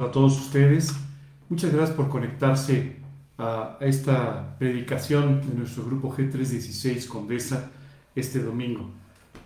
[0.00, 0.94] a todos ustedes.
[1.48, 2.98] Muchas gracias por conectarse
[3.36, 7.72] a esta predicación de nuestro grupo G316 Condesa
[8.14, 8.92] este domingo.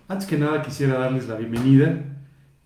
[0.08, 2.04] Antes que nada quisiera darles la bienvenida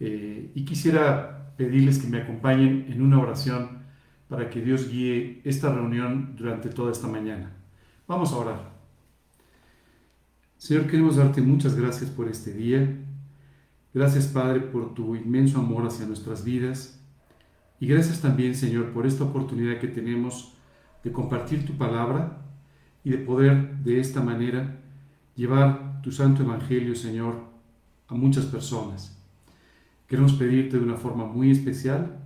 [0.00, 3.84] eh, y quisiera pedirles que me acompañen en una oración
[4.28, 7.52] para que Dios guíe esta reunión durante toda esta mañana.
[8.08, 8.72] Vamos a orar.
[10.56, 12.98] Señor, queremos darte muchas gracias por este día.
[13.94, 16.95] Gracias, Padre, por tu inmenso amor hacia nuestras vidas
[17.78, 20.54] y gracias también, Señor, por esta oportunidad que tenemos
[21.04, 22.38] de compartir tu palabra
[23.04, 24.80] y de poder de esta manera
[25.34, 27.44] llevar tu santo evangelio, Señor,
[28.08, 29.22] a muchas personas.
[30.06, 32.18] Queremos pedirte de una forma muy especial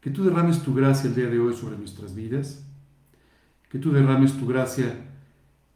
[0.00, 2.64] que tú derrames tu gracia el día de hoy sobre nuestras vidas,
[3.68, 4.94] que tú derrames tu gracia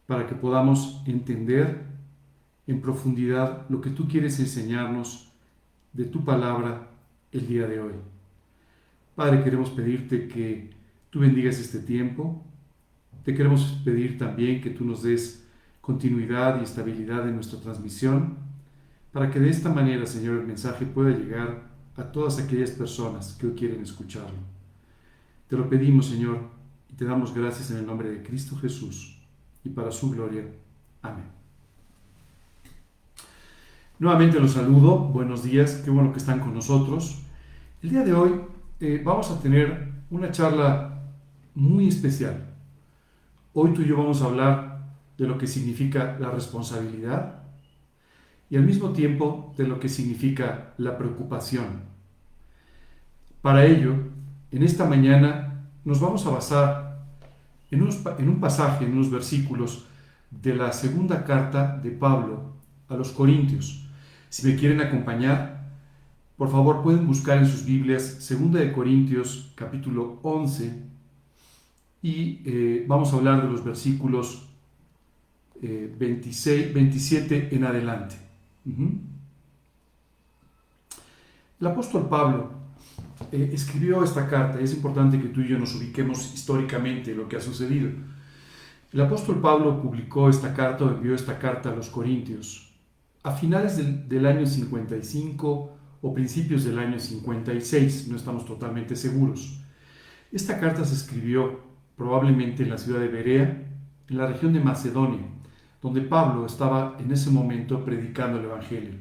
[0.06, 1.84] para que podamos entender
[2.66, 5.32] en profundidad lo que tú quieres enseñarnos
[5.92, 6.88] de tu palabra
[7.32, 7.92] el día de hoy.
[9.20, 10.70] Padre, queremos pedirte que
[11.10, 12.42] tú bendigas este tiempo.
[13.22, 15.46] Te queremos pedir también que tú nos des
[15.82, 18.38] continuidad y estabilidad en nuestra transmisión,
[19.12, 21.64] para que de esta manera, Señor, el mensaje pueda llegar
[21.96, 24.38] a todas aquellas personas que hoy quieren escucharlo.
[25.48, 26.38] Te lo pedimos, Señor,
[26.88, 29.20] y te damos gracias en el nombre de Cristo Jesús
[29.62, 30.46] y para su gloria.
[31.02, 31.26] Amén.
[33.98, 37.20] Nuevamente los saludo, buenos días, qué bueno que están con nosotros.
[37.82, 38.30] El día de hoy
[38.80, 41.02] eh, vamos a tener una charla
[41.54, 42.46] muy especial.
[43.52, 44.80] Hoy tú y yo vamos a hablar
[45.18, 47.42] de lo que significa la responsabilidad
[48.48, 51.82] y al mismo tiempo de lo que significa la preocupación.
[53.42, 53.94] Para ello,
[54.50, 57.04] en esta mañana nos vamos a basar
[57.70, 57.86] en,
[58.18, 59.86] en un pasaje, en unos versículos
[60.30, 62.54] de la segunda carta de Pablo
[62.88, 63.86] a los Corintios.
[64.30, 65.49] Si me quieren acompañar,
[66.40, 70.72] por favor, pueden buscar en sus Biblias 2 de Corintios capítulo 11
[72.00, 74.48] y eh, vamos a hablar de los versículos
[75.60, 78.16] 26, eh, 27 en adelante.
[81.60, 82.52] El apóstol Pablo
[83.30, 87.36] eh, escribió esta carta, es importante que tú y yo nos ubiquemos históricamente lo que
[87.36, 87.90] ha sucedido.
[88.94, 92.72] El apóstol Pablo publicó esta carta, o envió esta carta a los Corintios
[93.24, 99.60] a finales del, del año 55 o principios del año 56, no estamos totalmente seguros.
[100.32, 101.60] Esta carta se escribió
[101.96, 103.66] probablemente en la ciudad de Berea,
[104.08, 105.20] en la región de Macedonia,
[105.82, 108.94] donde Pablo estaba en ese momento predicando el Evangelio.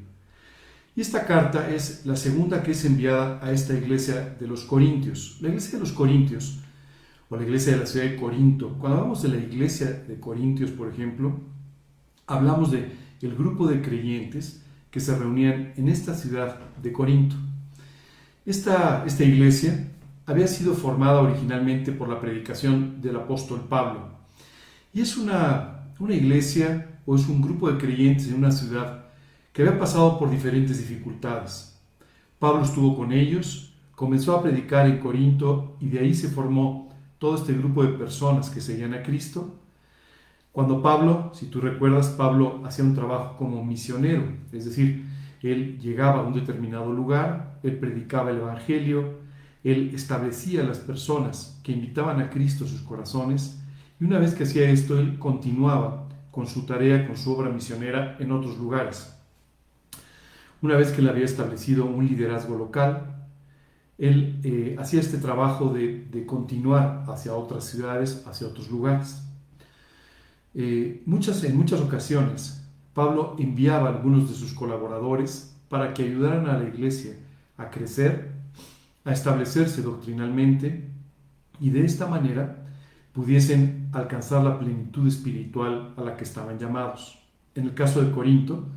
[0.96, 5.38] Y esta carta es la segunda que es enviada a esta iglesia de los Corintios.
[5.40, 6.60] La iglesia de los Corintios,
[7.30, 10.72] o la iglesia de la ciudad de Corinto, cuando hablamos de la iglesia de Corintios,
[10.72, 11.40] por ejemplo,
[12.28, 17.35] hablamos de el grupo de creyentes que se reunían en esta ciudad de Corinto.
[18.45, 19.88] Esta, esta iglesia
[20.25, 24.19] había sido formada originalmente por la predicación del apóstol Pablo
[24.94, 29.05] y es una, una iglesia o es un grupo de creyentes en una ciudad
[29.53, 31.79] que había pasado por diferentes dificultades.
[32.39, 37.35] Pablo estuvo con ellos, comenzó a predicar en Corinto y de ahí se formó todo
[37.35, 39.59] este grupo de personas que seguían a Cristo
[40.59, 45.06] cuando Pablo, si tú recuerdas, Pablo hacía un trabajo como misionero, es decir,
[45.42, 49.19] él llegaba a un determinado lugar, él predicaba el Evangelio,
[49.64, 53.64] él establecía a las personas que invitaban a Cristo sus corazones,
[54.02, 58.18] y una vez que hacía esto, él continuaba con su tarea, con su obra misionera
[58.19, 59.16] en otros lugares.
[60.62, 63.30] Una vez que él había establecido un liderazgo local,
[63.98, 69.24] él eh, hacía este trabajo de continuar hacia otras ciudades, hacia otros lugares.
[70.56, 76.48] Eh, muchas, en muchas ocasiones, Pablo enviaba a algunos de sus colaboradores para que ayudaran
[76.48, 77.14] a la iglesia
[77.58, 78.32] a crecer,
[79.06, 80.90] a establecerse doctrinalmente
[81.60, 82.66] y de esta manera
[83.14, 87.20] pudiesen alcanzar la plenitud espiritual a la que estaban llamados.
[87.56, 88.68] En el caso de Corinto,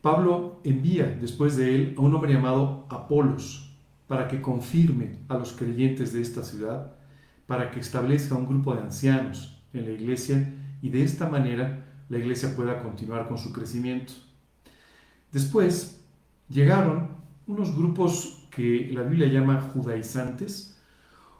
[0.00, 3.76] Pablo envía después de él a un hombre llamado Apolos
[4.06, 6.92] para que confirme a los creyentes de esta ciudad,
[7.46, 12.18] para que establezca un grupo de ancianos en la iglesia y de esta manera la
[12.18, 14.12] iglesia pueda continuar con su crecimiento.
[15.32, 16.00] Después
[16.48, 17.10] llegaron
[17.46, 20.76] unos grupos que la Biblia llama judaizantes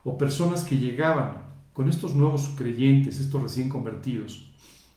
[0.04, 1.42] o personas que llegaban
[1.72, 4.52] con estos nuevos creyentes, estos recién convertidos,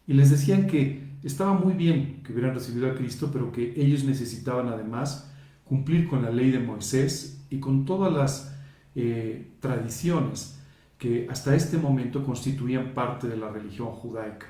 [0.05, 4.03] y les decían que estaba muy bien que hubieran recibido a Cristo, pero que ellos
[4.03, 5.31] necesitaban además
[5.63, 8.55] cumplir con la ley de Moisés y con todas las
[8.95, 10.59] eh, tradiciones
[11.03, 14.47] que hasta este momento constituían parte de la religión judaica.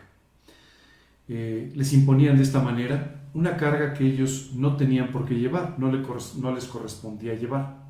[1.27, 5.79] Eh, les imponían de esta manera una carga que ellos no tenían por qué llevar,
[5.79, 7.83] no, les correspondía llevar.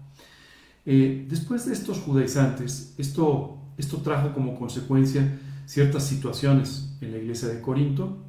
[0.86, 7.50] Eh, después de estos judaizantes, esto, esto trajo como consecuencia ciertas situaciones en la iglesia
[7.50, 8.24] de Corinto.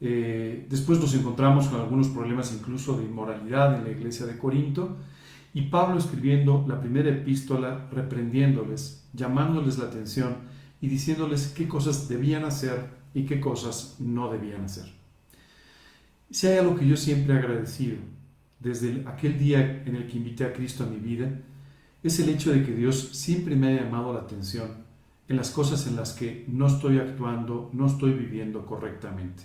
[0.00, 4.96] Eh, después nos encontramos con algunos problemas incluso de inmoralidad en la iglesia de Corinto
[5.54, 10.36] y Pablo escribiendo la primera epístola reprendiéndoles, llamándoles la atención
[10.80, 14.86] y diciéndoles qué cosas debían hacer y qué cosas no debían hacer.
[16.30, 17.96] Si hay algo que yo siempre he agradecido
[18.60, 21.30] desde aquel día en el que invité a Cristo a mi vida,
[22.02, 24.84] es el hecho de que Dios siempre me ha llamado la atención
[25.28, 29.44] en las cosas en las que no estoy actuando, no estoy viviendo correctamente.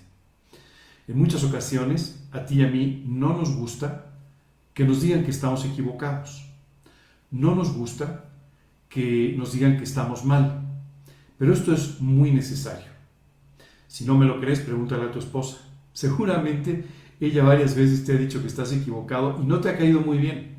[1.08, 4.14] En muchas ocasiones, a ti y a mí no nos gusta
[4.74, 6.50] que nos digan que estamos equivocados.
[7.30, 8.26] No nos gusta
[8.96, 10.62] que nos digan que estamos mal.
[11.38, 12.88] Pero esto es muy necesario.
[13.90, 15.58] Si no me lo crees, pregúntale a tu esposa.
[15.92, 16.86] Seguramente
[17.20, 20.18] ella varias veces te ha dicho que estás equivocado y no te ha caído muy
[20.18, 20.56] bien.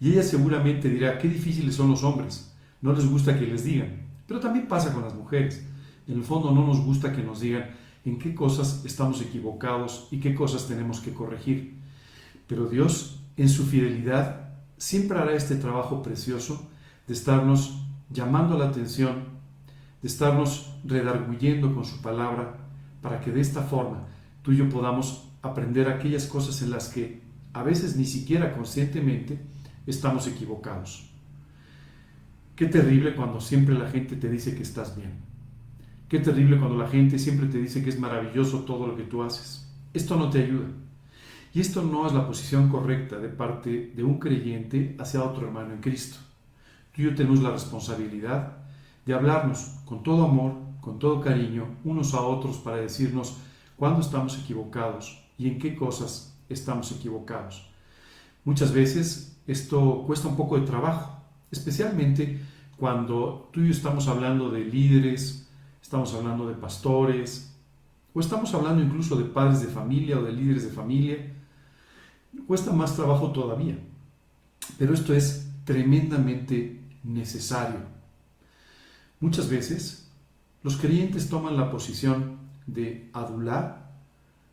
[0.00, 2.50] Y ella seguramente dirá, qué difíciles son los hombres,
[2.80, 4.06] no les gusta que les digan.
[4.26, 5.62] Pero también pasa con las mujeres.
[6.08, 7.66] En el fondo no nos gusta que nos digan
[8.06, 11.74] en qué cosas estamos equivocados y qué cosas tenemos que corregir.
[12.46, 16.70] Pero Dios, en su fidelidad, siempre hará este trabajo precioso
[17.06, 19.24] de estarnos llamando la atención,
[20.02, 22.56] de estarnos redarguyendo con su palabra,
[23.02, 24.06] para que de esta forma
[24.42, 27.22] tú y yo podamos aprender aquellas cosas en las que
[27.52, 29.40] a veces ni siquiera conscientemente
[29.86, 31.08] estamos equivocados.
[32.54, 35.12] Qué terrible cuando siempre la gente te dice que estás bien.
[36.08, 39.22] Qué terrible cuando la gente siempre te dice que es maravilloso todo lo que tú
[39.22, 39.68] haces.
[39.92, 40.68] Esto no te ayuda.
[41.52, 45.72] Y esto no es la posición correcta de parte de un creyente hacia otro hermano
[45.72, 46.18] en Cristo.
[46.96, 48.56] Tú y yo tenemos la responsabilidad
[49.04, 53.36] de hablarnos con todo amor, con todo cariño, unos a otros para decirnos
[53.76, 57.68] cuándo estamos equivocados y en qué cosas estamos equivocados.
[58.46, 61.20] Muchas veces esto cuesta un poco de trabajo,
[61.50, 62.40] especialmente
[62.78, 65.50] cuando tú y yo estamos hablando de líderes,
[65.82, 67.54] estamos hablando de pastores,
[68.14, 71.34] o estamos hablando incluso de padres de familia o de líderes de familia,
[72.46, 73.78] cuesta más trabajo todavía.
[74.78, 76.75] Pero esto es tremendamente
[77.06, 77.80] necesario.
[79.20, 80.10] Muchas veces
[80.62, 83.92] los creyentes toman la posición de adular,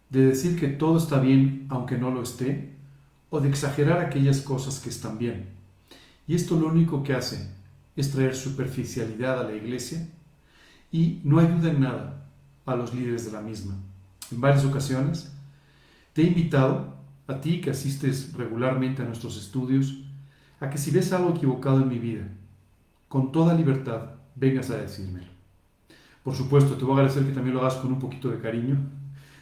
[0.10, 2.76] de decir que todo está bien aunque no lo esté,
[3.30, 5.50] o de exagerar aquellas cosas que están bien.
[6.28, 7.50] Y esto lo único que hace
[7.96, 10.08] es traer superficialidad a la iglesia
[10.92, 12.30] y no ayuda en nada
[12.66, 13.76] a los líderes de la misma.
[14.32, 15.34] En varias ocasiones
[16.14, 16.94] te he invitado,
[17.26, 19.98] a ti que asistes regularmente a nuestros estudios,
[20.60, 22.28] a que si ves algo equivocado en mi vida,
[23.14, 25.28] con toda libertad vengas a decírmelo.
[26.24, 28.76] Por supuesto, te voy a agradecer que también lo hagas con un poquito de cariño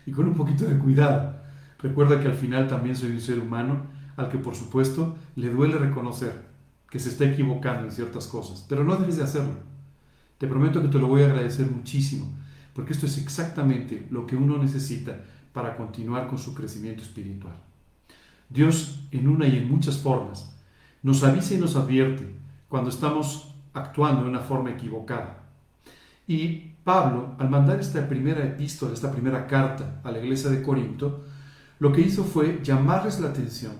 [0.05, 1.37] y con un poquito de cuidado.
[1.79, 3.83] Recuerda que al final también soy un ser humano
[4.17, 6.49] al que por supuesto le duele reconocer
[6.89, 9.55] que se está equivocando en ciertas cosas, pero no debes de hacerlo.
[10.37, 12.29] Te prometo que te lo voy a agradecer muchísimo,
[12.73, 15.21] porque esto es exactamente lo que uno necesita
[15.53, 17.55] para continuar con su crecimiento espiritual.
[18.49, 20.53] Dios, en una y en muchas formas,
[21.01, 22.35] nos avisa y nos advierte
[22.67, 25.43] cuando estamos actuando de una forma equivocada.
[26.27, 31.25] Y Pablo, al mandar esta primera epístola, esta primera carta a la iglesia de Corinto,
[31.79, 33.73] lo que hizo fue llamarles la atención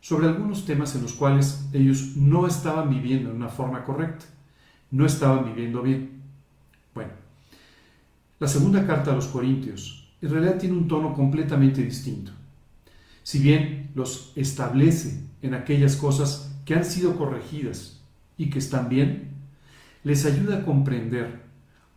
[0.00, 4.26] sobre algunos temas en los cuales ellos no estaban viviendo de una forma correcta,
[4.90, 6.22] no estaban viviendo bien.
[6.94, 7.10] Bueno,
[8.38, 12.32] la segunda carta a los Corintios en realidad tiene un tono completamente distinto.
[13.22, 18.00] Si bien los establece en aquellas cosas que han sido corregidas
[18.36, 19.27] y que están bien,
[20.08, 21.42] les ayuda a comprender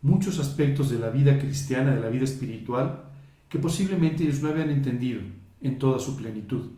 [0.02, 3.04] muchos aspectos de la vida cristiana, de la vida espiritual,
[3.48, 5.22] que posiblemente ellos no habían entendido
[5.62, 6.72] en toda su plenitud.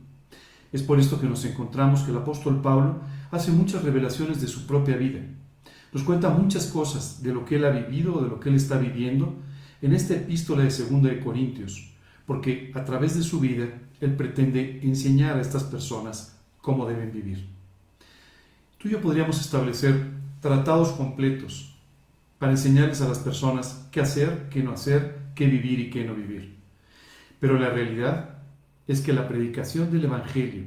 [0.73, 3.01] Es por esto que nos encontramos que el apóstol Pablo
[3.33, 5.23] hace muchas revelaciones de su propia vida.
[5.93, 8.55] Nos cuenta muchas cosas de lo que él ha vivido o de lo que él
[8.55, 9.35] está viviendo
[9.83, 11.95] en esta epístola de Segunda de Corintios,
[12.27, 13.67] porque a través de su vida
[14.01, 17.49] él pretende enseñar a estas personas cómo deben vivir.
[18.79, 21.75] Tú y yo podríamos establecer tratados completos
[22.39, 26.15] para enseñarles a las personas qué hacer, qué no hacer, qué vivir y qué no
[26.15, 26.59] vivir.
[27.41, 28.41] Pero la realidad
[28.87, 30.65] es que la predicación del Evangelio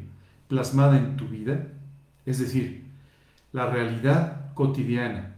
[0.48, 1.68] plasmada en tu vida,
[2.26, 2.86] es decir,
[3.54, 5.36] la realidad cotidiana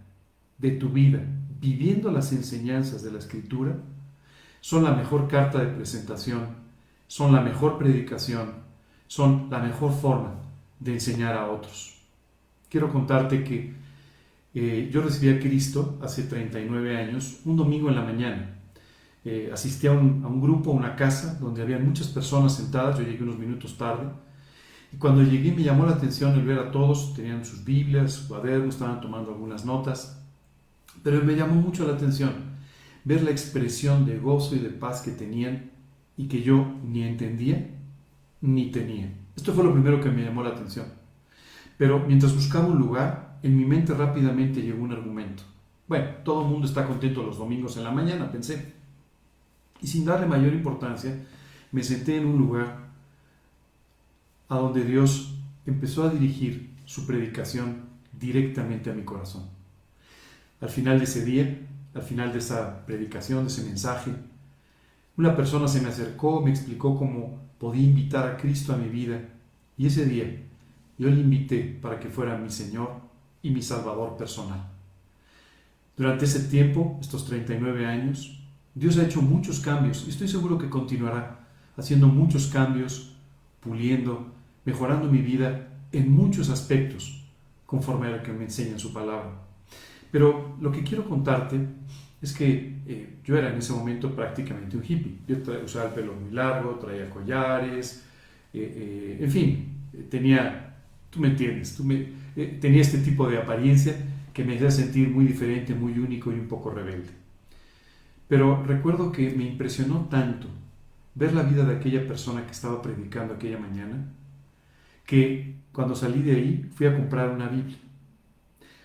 [0.57, 1.19] de tu vida,
[1.59, 3.75] viviendo las enseñanzas de la Escritura,
[4.61, 6.47] son la mejor carta de presentación,
[7.07, 8.53] son la mejor predicación,
[9.05, 10.35] son la mejor forma
[10.79, 11.97] de enseñar a otros.
[12.69, 13.78] Quiero contarte que
[14.53, 18.55] eh, yo recibí a Cristo hace 39 años, un domingo en la mañana.
[19.23, 22.97] Eh, asistí a un, a un, grupo, a una casa, donde había muchas personas sentadas,
[22.97, 24.09] yo llegué unos minutos tarde,
[24.93, 28.27] Y cuando llegué me llamó la atención el ver a todos, tenían sus Biblias, su
[28.27, 30.19] cuaderno, estaban tomando algunas notas,
[31.03, 32.49] pero me llamó mucho la atención
[33.05, 35.71] ver la expresión de gozo y de paz que tenían
[36.17, 37.69] y que yo ni entendía
[38.41, 39.13] ni tenía.
[39.35, 40.85] Esto fue lo primero que me llamó la atención.
[41.77, 45.43] Pero mientras buscaba un lugar, en mi mente rápidamente llegó un argumento.
[45.87, 48.73] Bueno, todo el mundo está contento los domingos en la mañana, pensé.
[49.81, 51.15] Y sin darle mayor importancia,
[51.71, 52.89] me senté en un lugar
[54.49, 59.45] a donde Dios empezó a dirigir su predicación directamente a mi corazón.
[60.61, 64.11] Al final de ese día, al final de esa predicación, de ese mensaje,
[65.17, 69.19] una persona se me acercó, me explicó cómo podía invitar a Cristo a mi vida
[69.77, 70.43] y ese día
[70.97, 73.08] yo le invité para que fuera mi Señor
[73.41, 74.69] y mi Salvador personal.
[75.95, 78.39] Durante ese tiempo, estos 39 años,
[78.73, 83.15] Dios ha hecho muchos cambios y estoy seguro que continuará haciendo muchos cambios,
[83.59, 84.31] puliendo,
[84.65, 87.25] mejorando mi vida en muchos aspectos,
[87.65, 89.31] conforme a lo que me enseña en su palabra.
[90.11, 91.59] Pero lo que quiero contarte
[92.21, 95.19] es que eh, yo era en ese momento prácticamente un hippie.
[95.27, 98.03] Yo usaba el pelo muy largo, traía collares,
[98.53, 99.73] eh, eh, en fin,
[100.09, 100.75] tenía,
[101.09, 102.07] tú me entiendes, tú me,
[102.45, 103.95] tenía este tipo de apariencia
[104.33, 107.09] que me hacía sentir muy diferente, muy único y un poco rebelde.
[108.27, 110.47] Pero recuerdo que me impresionó tanto
[111.15, 114.05] ver la vida de aquella persona que estaba predicando aquella mañana,
[115.05, 117.77] que cuando salí de ahí fui a comprar una Biblia.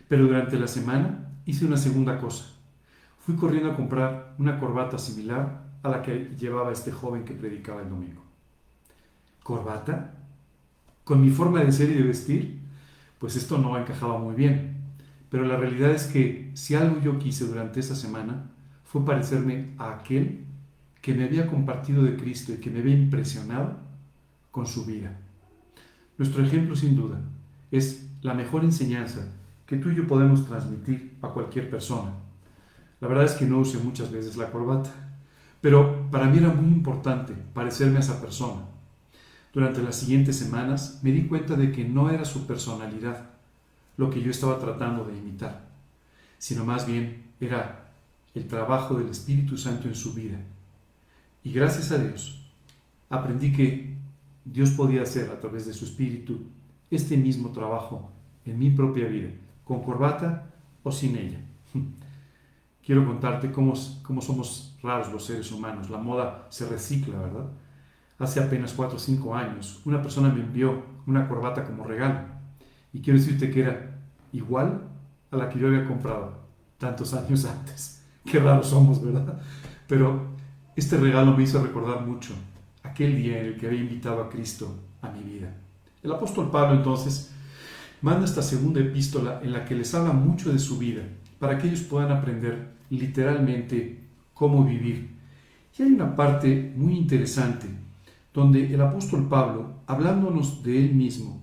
[0.09, 2.47] Pero durante la semana hice una segunda cosa.
[3.19, 7.83] Fui corriendo a comprar una corbata similar a la que llevaba este joven que predicaba
[7.83, 8.23] el domingo.
[9.43, 10.15] ¿Corbata?
[11.05, 12.64] Con mi forma de ser y de vestir,
[13.25, 14.77] pues esto no encajaba muy bien.
[15.31, 18.51] Pero la realidad es que si algo yo quise durante esa semana
[18.85, 20.45] fue parecerme a aquel
[21.01, 23.79] que me había compartido de Cristo y que me había impresionado
[24.51, 25.17] con su vida.
[26.19, 27.19] Nuestro ejemplo, sin duda,
[27.71, 29.27] es la mejor enseñanza
[29.65, 32.13] que tú y yo podemos transmitir a cualquier persona.
[33.01, 34.91] La verdad es que no usé muchas veces la corbata,
[35.63, 38.74] pero para mí era muy importante parecerme a esa persona.
[39.55, 43.31] Durante las siguientes semanas me di cuenta de que no era su personalidad
[43.97, 45.65] lo que yo estaba tratando de imitar,
[46.39, 47.93] sino más bien era
[48.35, 50.39] el trabajo del Espíritu Santo en su vida.
[51.45, 52.45] Y gracias a Dios
[53.09, 53.95] aprendí que
[54.45, 56.41] Dios podía hacer a través de su espíritu
[56.91, 58.11] este mismo trabajo
[58.45, 59.31] en mi propia vida,
[59.65, 60.47] con corbata
[60.83, 61.39] o sin ella.
[62.85, 65.89] Quiero contarte cómo, cómo somos raros los seres humanos.
[65.91, 67.47] La moda se recicla, ¿verdad?
[68.19, 72.21] Hace apenas 4 o 5 años, una persona me envió una corbata como regalo.
[72.93, 73.99] Y quiero decirte que era
[74.33, 74.83] igual
[75.31, 76.33] a la que yo había comprado
[76.79, 78.03] tantos años antes.
[78.25, 79.41] Qué raros somos, ¿verdad?
[79.89, 80.29] Pero
[80.77, 82.35] este regalo me hizo recordar mucho
[82.83, 85.53] aquel día en el que había invitado a Cristo a mi vida.
[86.03, 87.33] El apóstol Pablo entonces
[88.01, 91.03] manda esta segunda epístola en la que les habla mucho de su vida,
[91.39, 94.05] para que ellos puedan aprender literalmente
[94.35, 95.17] cómo vivir.
[95.77, 97.67] Y hay una parte muy interesante
[98.35, 101.41] donde el apóstol Pablo, hablándonos de él mismo,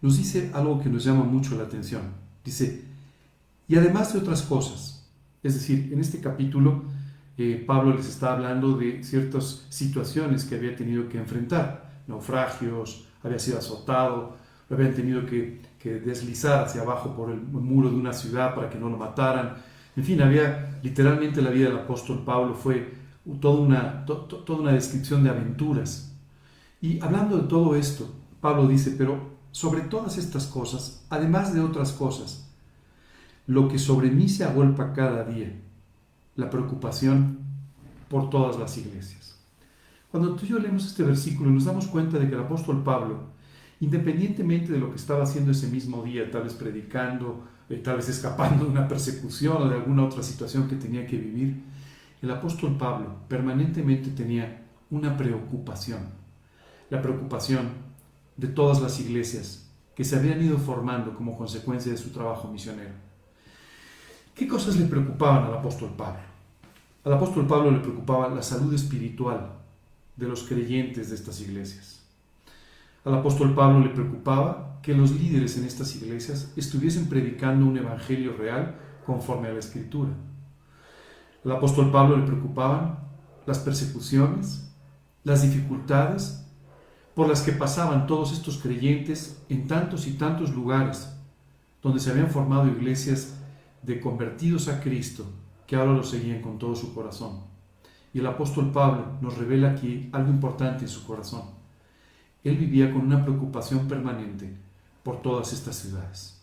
[0.00, 2.02] nos dice algo que nos llama mucho la atención.
[2.44, 2.84] Dice,
[3.68, 5.06] y además de otras cosas,
[5.42, 6.84] es decir, en este capítulo
[7.66, 13.58] Pablo les está hablando de ciertas situaciones que había tenido que enfrentar, naufragios, había sido
[13.58, 14.36] azotado,
[14.68, 18.78] lo habían tenido que, deslizar hacia abajo por el muro de una ciudad para que
[18.78, 19.54] no lo mataran.
[19.96, 22.92] En fin, había literalmente la vida del apóstol Pablo fue
[23.40, 26.09] toda una descripción de aventuras.
[26.80, 28.08] Y hablando de todo esto,
[28.40, 32.48] Pablo dice, pero sobre todas estas cosas, además de otras cosas,
[33.46, 35.52] lo que sobre mí se agolpa cada día,
[36.36, 37.38] la preocupación
[38.08, 39.36] por todas las iglesias.
[40.10, 43.30] Cuando tú y yo leemos este versículo nos damos cuenta de que el apóstol Pablo,
[43.80, 48.08] independientemente de lo que estaba haciendo ese mismo día, tal vez predicando, eh, tal vez
[48.08, 51.62] escapando de una persecución o de alguna otra situación que tenía que vivir,
[52.22, 56.00] el apóstol Pablo permanentemente tenía una preocupación,
[56.90, 57.70] la preocupación
[58.36, 62.94] de todas las iglesias que se habían ido formando como consecuencia de su trabajo misionero.
[64.34, 66.20] ¿Qué cosas le preocupaban al apóstol Pablo?
[67.04, 69.52] Al apóstol Pablo le preocupaba la salud espiritual
[70.16, 72.00] de los creyentes de estas iglesias.
[73.04, 78.36] Al apóstol Pablo le preocupaba que los líderes en estas iglesias estuviesen predicando un evangelio
[78.36, 80.10] real conforme a la escritura.
[81.44, 82.98] Al apóstol Pablo le preocupaban
[83.46, 84.70] las persecuciones,
[85.24, 86.39] las dificultades
[87.20, 91.14] por las que pasaban todos estos creyentes en tantos y tantos lugares
[91.82, 93.34] donde se habían formado iglesias
[93.82, 95.26] de convertidos a Cristo
[95.66, 97.40] que ahora lo seguían con todo su corazón.
[98.14, 101.42] Y el apóstol Pablo nos revela aquí algo importante en su corazón.
[102.42, 104.56] él vivía con una preocupación permanente
[105.02, 106.42] por todas estas ciudades.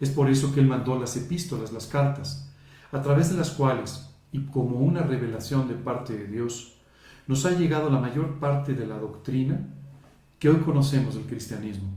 [0.00, 2.50] Es por eso que él mandó las epístolas, las cartas,
[2.90, 6.80] a través de las cuales, y como una revelación de parte de Dios,
[7.28, 9.76] nos ha llegado la mayor parte de la doctrina
[10.40, 11.90] que hoy conocemos del cristianismo.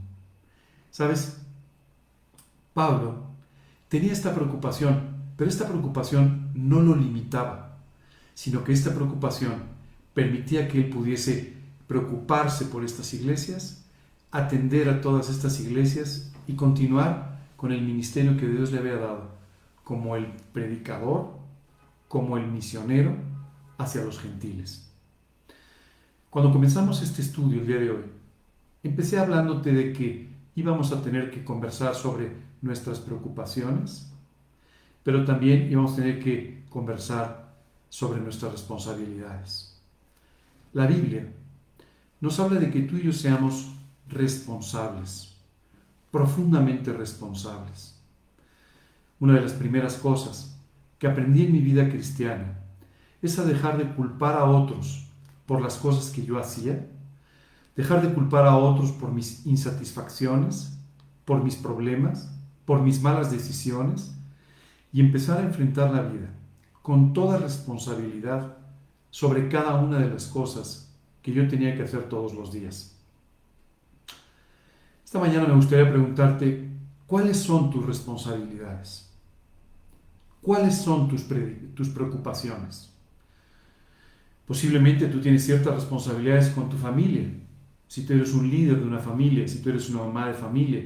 [0.90, 1.38] ¿Sabes?
[2.74, 3.24] Pablo
[3.88, 7.78] tenía esta preocupación, pero esta preocupación no lo limitaba,
[8.34, 9.54] sino que esta preocupación
[10.12, 11.54] permitía que él pudiese
[11.88, 13.84] preocuparse por estas iglesias,
[14.30, 19.30] atender a todas estas iglesias y continuar con el ministerio que Dios le había dado,
[19.84, 21.30] como el predicador,
[22.08, 23.16] como el misionero
[23.78, 24.90] hacia los gentiles.
[26.28, 28.13] Cuando comenzamos este estudio el día de hoy,
[28.84, 34.12] empecé hablándote de que íbamos a tener que conversar sobre nuestras preocupaciones,
[35.02, 37.52] pero también íbamos a tener que conversar
[37.88, 39.80] sobre nuestras responsabilidades.
[40.72, 41.26] La Biblia
[42.20, 43.74] nos habla de que tú y yo seamos
[44.08, 45.34] responsables,
[46.10, 48.00] profundamente responsables.
[49.18, 50.58] Una de las primeras cosas
[50.98, 52.58] que aprendí en mi vida cristiana
[53.22, 55.06] es a dejar de culpar a otros
[55.46, 56.86] por las cosas que yo hacía,
[57.76, 60.78] dejar de culpar a otros por mis insatisfacciones,
[61.24, 62.30] por mis problemas,
[62.64, 64.14] por mis malas decisiones
[64.92, 66.30] y empezar a enfrentar la vida
[66.82, 68.58] con toda responsabilidad
[69.10, 72.94] sobre cada una de las cosas que yo tenía que hacer todos los días.
[75.04, 76.68] Esta mañana me gustaría preguntarte,
[77.06, 79.10] ¿cuáles son tus responsabilidades?
[80.42, 81.24] ¿Cuáles son tus,
[81.74, 82.92] tus preocupaciones?
[84.46, 87.30] Posiblemente tú tienes ciertas responsabilidades con tu familia.
[87.94, 90.82] Si tú eres un líder de una familia, si tú eres una mamá de familia,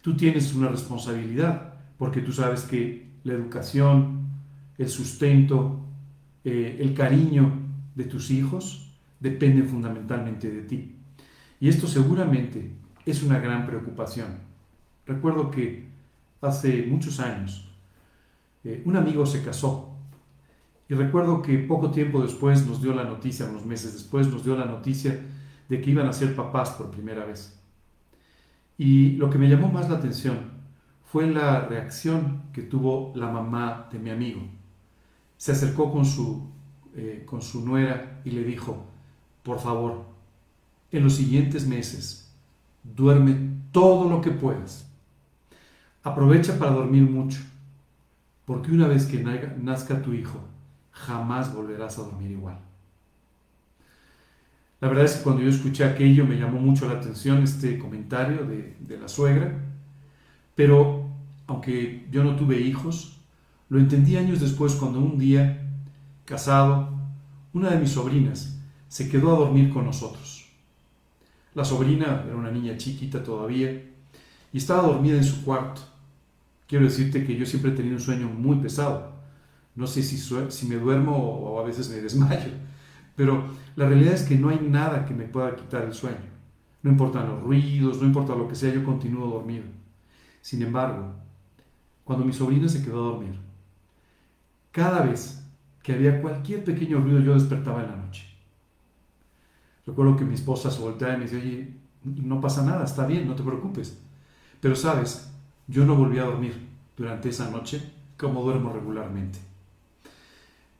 [0.00, 4.26] tú tienes una responsabilidad porque tú sabes que la educación,
[4.78, 5.84] el sustento,
[6.42, 7.52] eh, el cariño
[7.94, 8.90] de tus hijos
[9.20, 10.96] dependen fundamentalmente de ti.
[11.60, 12.70] Y esto seguramente
[13.04, 14.28] es una gran preocupación.
[15.04, 15.90] Recuerdo que
[16.40, 17.70] hace muchos años
[18.64, 19.94] eh, un amigo se casó
[20.88, 24.56] y recuerdo que poco tiempo después nos dio la noticia, unos meses después nos dio
[24.56, 25.20] la noticia
[25.68, 27.58] de que iban a ser papás por primera vez.
[28.76, 30.52] Y lo que me llamó más la atención
[31.04, 34.42] fue la reacción que tuvo la mamá de mi amigo.
[35.36, 36.48] Se acercó con su,
[36.96, 38.84] eh, con su nuera y le dijo,
[39.42, 40.04] por favor,
[40.90, 42.32] en los siguientes meses,
[42.82, 43.36] duerme
[43.72, 44.90] todo lo que puedas.
[46.02, 47.40] Aprovecha para dormir mucho,
[48.44, 50.38] porque una vez que nazca tu hijo,
[50.90, 52.58] jamás volverás a dormir igual.
[54.84, 58.44] La verdad es que cuando yo escuché aquello me llamó mucho la atención este comentario
[58.44, 59.58] de, de la suegra,
[60.54, 61.08] pero
[61.46, 63.18] aunque yo no tuve hijos,
[63.70, 65.70] lo entendí años después cuando un día,
[66.26, 66.90] casado,
[67.54, 70.50] una de mis sobrinas se quedó a dormir con nosotros.
[71.54, 73.70] La sobrina era una niña chiquita todavía
[74.52, 75.80] y estaba dormida en su cuarto.
[76.66, 79.14] Quiero decirte que yo siempre he tenido un sueño muy pesado.
[79.76, 82.50] No sé si, si me duermo o a veces me desmayo,
[83.16, 86.34] pero la realidad es que no hay nada que me pueda quitar el sueño.
[86.82, 89.64] No importan los ruidos, no importa lo que sea, yo continúo dormido.
[90.40, 91.14] Sin embargo,
[92.04, 93.38] cuando mi sobrina se quedó a dormir,
[94.70, 95.42] cada vez
[95.82, 98.26] que había cualquier pequeño ruido yo despertaba en la noche.
[99.86, 103.26] Recuerdo que mi esposa se voltea y me dice, oye, no pasa nada, está bien,
[103.28, 103.98] no te preocupes.
[104.60, 105.30] Pero sabes,
[105.66, 107.82] yo no volví a dormir durante esa noche
[108.18, 109.38] como duermo regularmente.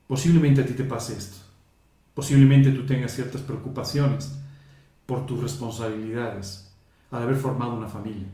[0.06, 1.53] Posiblemente a ti te pase esto.
[2.14, 4.32] Posiblemente tú tengas ciertas preocupaciones
[5.04, 6.72] por tus responsabilidades
[7.10, 8.28] al haber formado una familia.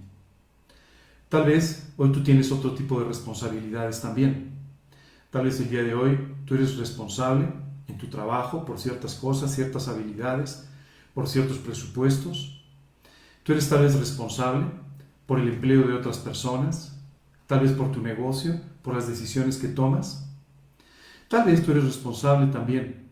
[1.30, 4.52] Tal vez hoy tú tienes otro tipo de responsabilidades también.
[5.30, 7.48] Tal vez el día de hoy tú eres responsable
[7.88, 10.68] en tu trabajo por ciertas cosas, ciertas habilidades,
[11.14, 12.62] por ciertos presupuestos.
[13.44, 14.66] Tú eres tal vez responsable
[15.26, 16.98] por el empleo de otras personas,
[17.46, 20.28] tal vez por tu negocio, por las decisiones que tomas.
[21.28, 23.09] Tal vez tú eres responsable también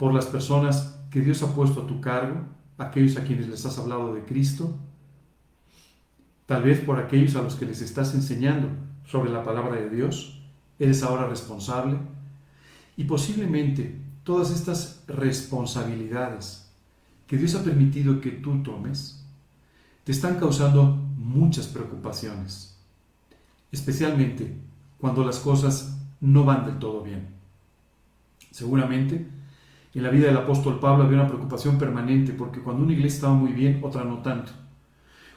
[0.00, 2.40] por las personas que Dios ha puesto a tu cargo,
[2.78, 4.74] aquellos a quienes les has hablado de Cristo.
[6.46, 8.70] Tal vez por aquellos a los que les estás enseñando
[9.04, 10.40] sobre la palabra de Dios.
[10.78, 11.98] Eres ahora responsable.
[12.96, 16.72] Y posiblemente todas estas responsabilidades
[17.26, 19.22] que Dios ha permitido que tú tomes,
[20.04, 22.74] te están causando muchas preocupaciones,
[23.70, 24.56] especialmente
[24.96, 27.28] cuando las cosas no van del todo bien.
[28.50, 29.39] Seguramente,
[29.98, 33.34] en la vida del apóstol Pablo había una preocupación permanente porque cuando una iglesia estaba
[33.34, 34.52] muy bien, otra no tanto.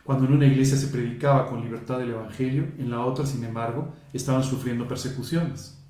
[0.04, 3.94] Cuando en una iglesia se predicaba con libertad el Evangelio, en la otra, sin embargo,
[4.12, 5.82] estaban sufriendo persecuciones.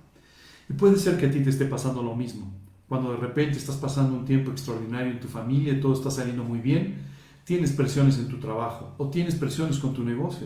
[0.69, 2.53] Y puede ser que a ti te esté pasando lo mismo
[2.93, 6.59] cuando de repente estás pasando un tiempo extraordinario en tu familia, todo está saliendo muy
[6.59, 6.97] bien,
[7.43, 10.45] tienes presiones en tu trabajo o tienes presiones con tu negocio.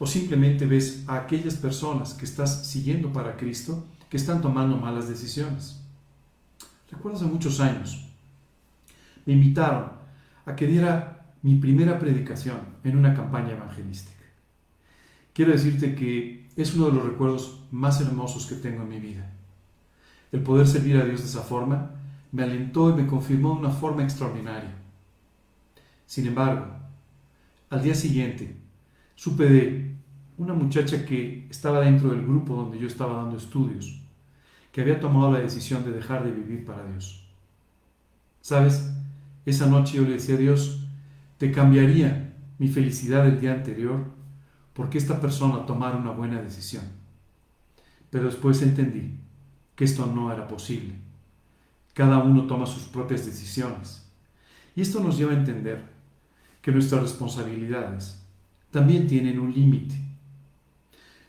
[0.00, 5.08] O simplemente ves a aquellas personas que estás siguiendo para Cristo que están tomando malas
[5.08, 5.80] decisiones.
[6.90, 8.06] Recuerdo hace muchos años,
[9.26, 9.90] me invitaron
[10.46, 14.24] a que diera mi primera predicación en una campaña evangelística.
[15.32, 19.30] Quiero decirte que es uno de los recuerdos más hermosos que tengo en mi vida.
[20.32, 21.92] El poder servir a Dios de esa forma
[22.32, 24.74] me alentó y me confirmó de una forma extraordinaria.
[26.06, 26.66] Sin embargo,
[27.70, 28.56] al día siguiente
[29.14, 29.94] supe de
[30.38, 33.97] una muchacha que estaba dentro del grupo donde yo estaba dando estudios,
[34.78, 37.28] que había tomado la decisión de dejar de vivir para Dios.
[38.40, 38.88] ¿Sabes?
[39.44, 40.86] Esa noche yo le decía a Dios,
[41.36, 44.04] te cambiaría mi felicidad del día anterior
[44.74, 46.84] porque esta persona tomara una buena decisión.
[48.08, 49.18] Pero después entendí
[49.74, 50.94] que esto no era posible.
[51.92, 54.08] Cada uno toma sus propias decisiones.
[54.76, 55.86] Y esto nos lleva a entender
[56.62, 58.24] que nuestras responsabilidades
[58.70, 59.96] también tienen un límite.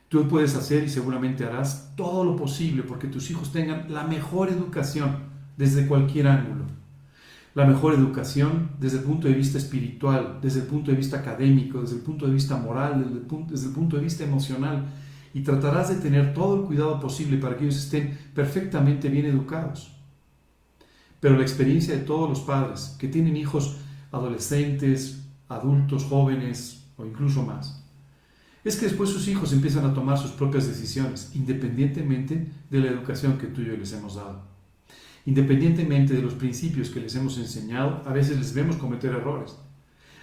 [0.09, 4.49] Tú puedes hacer y seguramente harás todo lo posible porque tus hijos tengan la mejor
[4.49, 5.17] educación
[5.55, 6.65] desde cualquier ángulo.
[7.53, 11.81] La mejor educación desde el punto de vista espiritual, desde el punto de vista académico,
[11.81, 14.85] desde el punto de vista moral, desde el punto, desde el punto de vista emocional.
[15.31, 19.95] Y tratarás de tener todo el cuidado posible para que ellos estén perfectamente bien educados.
[21.19, 23.77] Pero la experiencia de todos los padres que tienen hijos
[24.11, 27.78] adolescentes, adultos, jóvenes o incluso más,
[28.69, 33.37] es que después sus hijos empiezan a tomar sus propias decisiones, independientemente de la educación
[33.37, 34.43] que tú y yo les hemos dado.
[35.25, 39.57] Independientemente de los principios que les hemos enseñado, a veces les vemos cometer errores.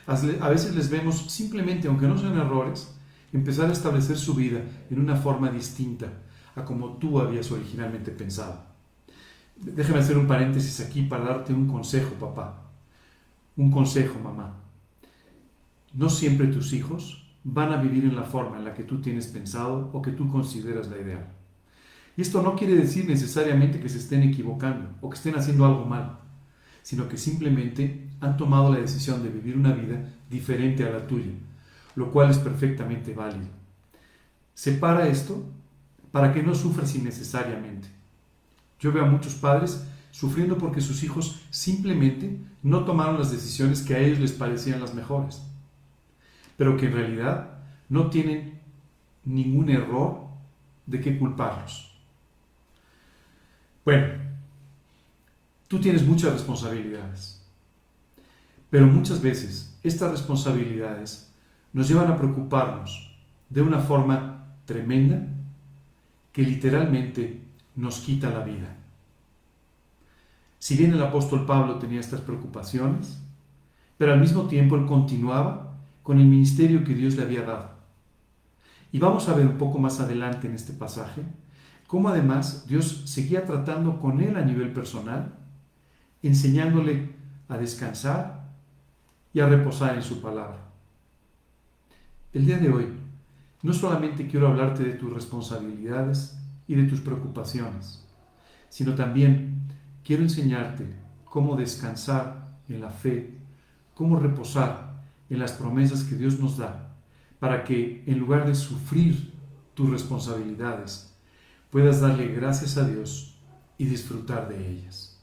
[0.07, 2.95] A veces les vemos simplemente, aunque no sean errores,
[3.33, 6.13] empezar a establecer su vida en una forma distinta
[6.55, 8.65] a como tú habías originalmente pensado.
[9.57, 12.63] Déjame hacer un paréntesis aquí para darte un consejo, papá.
[13.57, 14.55] Un consejo, mamá.
[15.93, 19.29] No siempre tus hijos van a vivir en la forma en la que tú tienes
[19.29, 21.27] pensado o que tú consideras la ideal.
[22.17, 25.85] Y esto no quiere decir necesariamente que se estén equivocando o que estén haciendo algo
[25.85, 26.19] mal,
[26.83, 31.31] sino que simplemente han tomado la decisión de vivir una vida diferente a la tuya,
[31.95, 33.47] lo cual es perfectamente válido.
[34.53, 35.45] Separa esto
[36.11, 37.87] para que no sufras innecesariamente.
[38.81, 43.95] Yo veo a muchos padres sufriendo porque sus hijos simplemente no tomaron las decisiones que
[43.95, 45.46] a ellos les parecían las mejores
[46.57, 48.61] pero que en realidad no tienen
[49.25, 50.27] ningún error
[50.87, 51.93] de qué culparlos.
[53.85, 54.07] Bueno,
[55.69, 57.45] tú tienes muchas responsabilidades,
[58.71, 61.33] pero muchas veces estas responsabilidades
[61.73, 63.15] nos llevan a preocuparnos
[63.49, 65.27] de una forma tremenda
[66.33, 67.43] que literalmente
[67.77, 68.77] nos quita la vida.
[70.59, 73.23] Si bien el apóstol Pablo tenía estas preocupaciones,
[73.99, 75.66] pero al mismo tiempo él continuaba
[76.07, 77.71] con el ministerio que Dios le había dado.
[78.93, 81.21] Y vamos a ver un poco más adelante en este pasaje
[81.89, 85.35] cómo además Dios seguía tratando con él a nivel personal,
[86.23, 87.11] enseñándole
[87.49, 88.53] a descansar
[89.33, 90.59] y a reposar en su palabra.
[92.33, 92.87] El día de hoy
[93.63, 96.39] no solamente quiero hablarte de tus responsabilidades
[96.69, 98.07] y de tus preocupaciones,
[98.69, 99.67] sino también
[100.05, 100.87] quiero enseñarte
[101.25, 103.39] cómo descansar en la fe,
[103.93, 104.86] cómo reposar
[105.29, 106.97] en las promesas que Dios nos da,
[107.39, 109.33] para que en lugar de sufrir
[109.75, 111.15] tus responsabilidades,
[111.71, 113.39] puedas darle gracias a Dios
[113.79, 115.21] y disfrutar de ellas.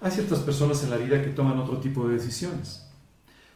[0.00, 2.88] Hay ciertas personas en la vida que toman otro tipo de decisiones,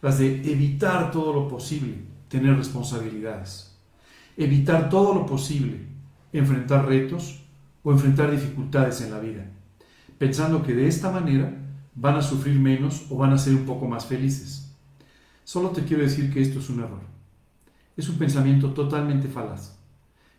[0.03, 1.95] las de evitar todo lo posible
[2.29, 3.77] tener responsabilidades,
[4.37, 5.89] evitar todo lo posible
[6.33, 7.41] enfrentar retos
[7.83, 9.47] o enfrentar dificultades en la vida,
[10.19, 11.55] pensando que de esta manera
[11.95, 14.58] van a sufrir menos o van a ser un poco más felices.
[15.49, 17.01] Solo te quiero decir que esto es un error.
[17.97, 19.79] Es un pensamiento totalmente falaz.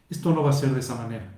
[0.08, 1.34] Esto no va a ser de esa manera.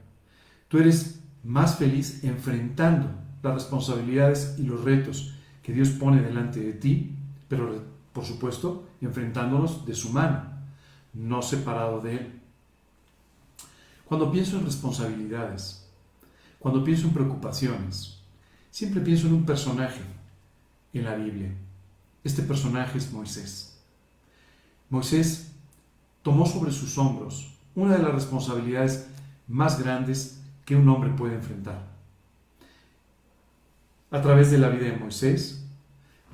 [0.67, 3.09] Tú eres más feliz enfrentando
[3.41, 7.15] las responsabilidades y los retos que Dios pone delante de ti,
[7.47, 7.81] pero
[8.11, 10.43] por supuesto enfrentándolos de su mano,
[11.13, 12.41] no separado de Él.
[14.03, 15.87] Cuando pienso en responsabilidades,
[16.59, 18.19] cuando pienso en preocupaciones,
[18.69, 20.01] siempre pienso en un personaje
[20.91, 21.55] en la Biblia
[22.23, 23.79] este personaje es Moisés.
[24.89, 25.53] Moisés
[26.21, 29.07] tomó sobre sus hombros una de las responsabilidades
[29.47, 31.87] más grandes que un hombre puede enfrentar.
[34.11, 35.65] A través de la vida de Moisés,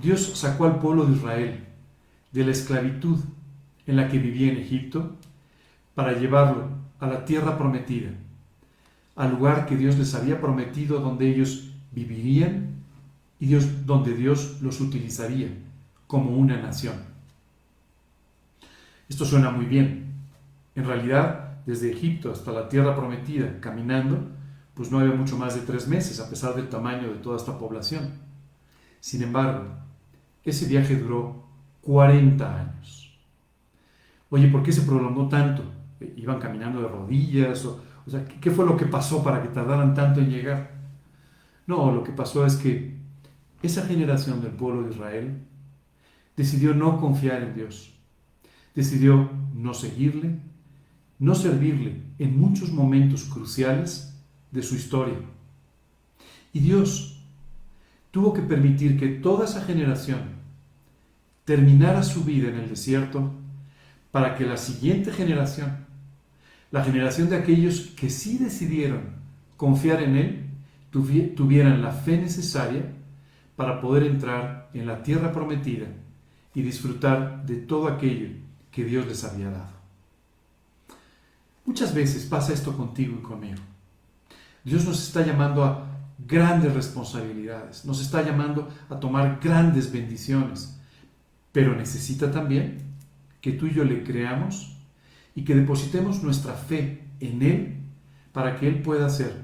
[0.02, 1.66] Dios sacó al pueblo de Israel
[2.32, 3.20] de la esclavitud
[3.86, 5.16] en la que vivía en Egipto
[5.96, 6.70] para llevarlo
[7.00, 8.10] a la tierra prometida,
[9.16, 12.76] al lugar que Dios les había prometido donde ellos vivirían
[13.40, 15.50] y Dios, donde Dios los utilizaría
[16.08, 16.96] como una nación.
[19.10, 20.14] Esto suena muy bien.
[20.76, 24.20] En realidad, desde Egipto hasta la tierra prometida, caminando,
[24.74, 27.58] pues no había mucho más de tres meses, a pesar del tamaño de toda esta
[27.58, 28.12] población.
[29.00, 29.66] Sin embargo,
[30.44, 31.44] ese viaje duró
[31.82, 33.18] 40 años.
[34.30, 35.64] Oye, ¿por qué se prolongó tanto?
[36.16, 37.66] ¿Iban caminando de rodillas?
[37.66, 40.72] O, sea, ¿qué fue lo que pasó para que tardaran tanto en llegar?
[41.66, 42.98] No, lo que pasó es que
[43.62, 45.42] esa generación del pueblo de Israel
[46.38, 47.92] decidió no confiar en Dios,
[48.76, 50.40] decidió no seguirle,
[51.18, 54.14] no servirle en muchos momentos cruciales
[54.52, 55.18] de su historia.
[56.54, 57.24] Y Dios
[58.12, 60.38] tuvo que permitir que toda esa generación
[61.44, 63.32] terminara su vida en el desierto
[64.12, 65.86] para que la siguiente generación,
[66.70, 69.02] la generación de aquellos que sí decidieron
[69.56, 70.44] confiar en Él,
[70.92, 72.94] tuvieran la fe necesaria
[73.56, 75.88] para poder entrar en la tierra prometida
[76.58, 78.30] y disfrutar de todo aquello
[78.72, 79.78] que Dios les había dado.
[81.66, 83.60] Muchas veces pasa esto contigo y conmigo.
[84.64, 85.86] Dios nos está llamando a
[86.18, 90.80] grandes responsabilidades, nos está llamando a tomar grandes bendiciones,
[91.52, 92.80] pero necesita también
[93.40, 94.80] que tú y yo le creamos
[95.36, 97.78] y que depositemos nuestra fe en Él
[98.32, 99.44] para que Él pueda hacer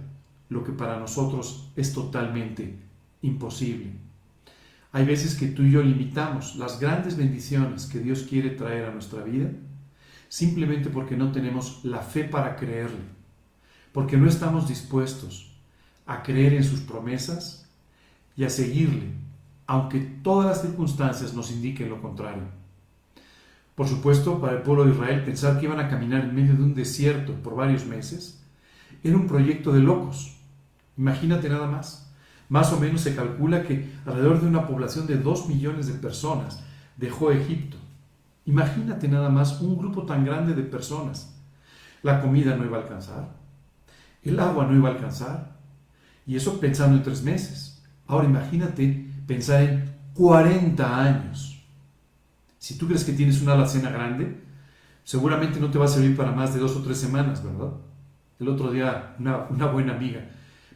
[0.49, 2.76] lo que para nosotros es totalmente
[3.21, 4.03] imposible.
[4.94, 8.92] Hay veces que tú y yo limitamos las grandes bendiciones que Dios quiere traer a
[8.92, 9.50] nuestra vida
[10.30, 13.04] simplemente porque no tenemos la fe para creerle,
[13.92, 15.56] porque no estamos dispuestos
[16.06, 17.70] a creer en sus promesas
[18.36, 19.12] y a seguirle,
[19.68, 22.44] aunque todas las circunstancias nos indiquen lo contrario.
[23.76, 26.64] Por supuesto, para el pueblo de Israel pensar que iban a caminar en medio de
[26.64, 28.44] un desierto por varios meses
[29.04, 30.36] era un proyecto de locos.
[30.98, 32.03] Imagínate nada más.
[32.54, 36.63] Más o menos se calcula que alrededor de una población de 2 millones de personas
[36.98, 37.78] dejó Egipto.
[38.46, 41.36] Imagínate nada más un grupo tan grande de personas.
[42.04, 43.30] La comida no iba a alcanzar,
[44.22, 45.58] el agua no iba a alcanzar,
[46.28, 47.84] y eso pensando en tres meses.
[48.06, 51.60] Ahora imagínate pensar en 40 años.
[52.60, 54.44] Si tú crees que tienes una alacena grande,
[55.04, 57.72] seguramente no te va a servir para más de dos o tres semanas, ¿verdad?
[58.39, 60.30] El otro día una, una buena amiga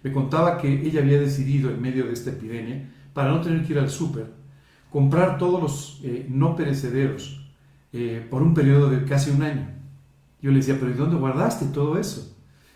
[0.03, 3.73] me contaba que ella había decidido en medio de esta epidemia, para no tener que
[3.73, 4.31] ir al súper,
[4.91, 7.49] comprar todos los eh, no perecederos
[7.91, 9.69] eh, por un periodo de casi un año.
[10.41, 12.35] Yo le decía, pero ¿y dónde guardaste todo eso?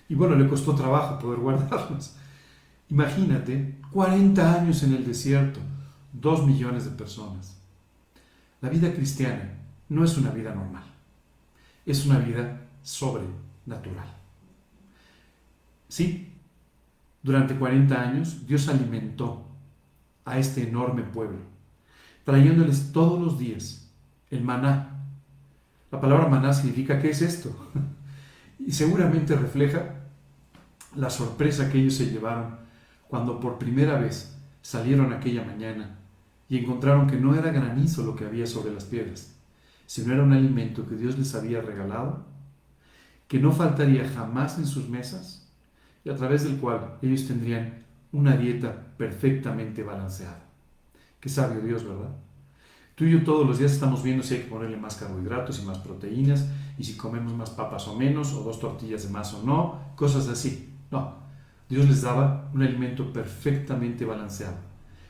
[0.09, 2.15] Y bueno, le costó trabajo poder guardarlos.
[2.89, 5.59] Imagínate, 40 años en el desierto,
[6.13, 7.57] 2 millones de personas.
[8.61, 9.53] La vida cristiana
[9.89, 10.83] no es una vida normal,
[11.85, 14.07] es una vida sobrenatural.
[15.87, 16.30] Sí,
[17.23, 19.47] durante 40 años Dios alimentó
[20.25, 21.39] a este enorme pueblo,
[22.23, 23.91] trayéndoles todos los días
[24.29, 25.05] el maná.
[25.91, 27.55] La palabra maná significa ¿qué es esto?
[28.59, 29.95] y seguramente refleja
[30.95, 32.57] la sorpresa que ellos se llevaron
[33.07, 35.97] cuando por primera vez salieron aquella mañana
[36.49, 39.35] y encontraron que no era granizo lo que había sobre las piedras,
[39.85, 42.25] sino era un alimento que Dios les había regalado,
[43.27, 45.40] que no faltaría jamás en sus mesas
[46.03, 50.43] y a través del cual ellos tendrían una dieta perfectamente balanceada.
[51.19, 52.15] Qué sabio Dios, ¿verdad?
[52.95, 55.65] Tú y yo todos los días estamos viendo si hay que ponerle más carbohidratos y
[55.65, 59.43] más proteínas, y si comemos más papas o menos, o dos tortillas de más o
[59.43, 60.73] no, cosas así.
[60.91, 61.15] No,
[61.69, 64.57] Dios les daba un alimento perfectamente balanceado,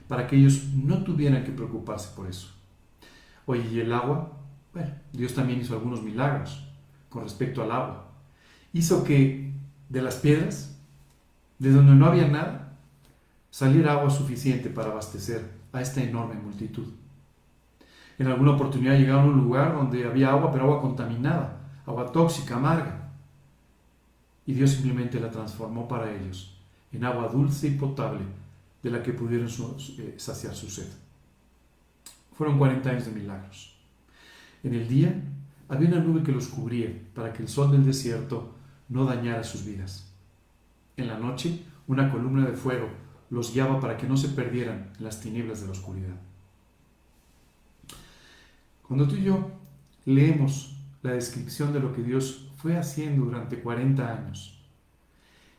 [0.08, 2.50] para que ellos no tuvieran que preocuparse por eso.
[3.46, 4.38] Oye, ¿y el agua?
[4.74, 6.68] Bueno, Dios también hizo algunos milagros
[7.10, 8.12] con respecto al agua.
[8.74, 9.52] Hizo que
[9.90, 10.71] de las piedras
[11.62, 12.74] de donde no había nada,
[13.52, 16.88] saliera agua suficiente para abastecer a esta enorme multitud.
[18.18, 22.56] En alguna oportunidad llegaron a un lugar donde había agua, pero agua contaminada, agua tóxica,
[22.56, 23.12] amarga.
[24.48, 26.58] Y Dios simplemente la transformó para ellos
[26.92, 28.22] en agua dulce y potable
[28.82, 30.90] de la que pudieron eh, saciar su sed.
[32.36, 33.76] Fueron 40 años de milagros.
[34.64, 35.14] En el día
[35.70, 38.56] había una nube que los cubría para que el sol del desierto
[38.90, 40.11] no dañara sus vidas.
[40.98, 42.90] En la noche, una columna de fuego
[43.30, 46.16] los guiaba para que no se perdieran en las tinieblas de la oscuridad.
[48.88, 49.52] Cuando tú y yo
[50.06, 54.62] leemos la descripción de lo que Dios fue haciendo durante 40 años,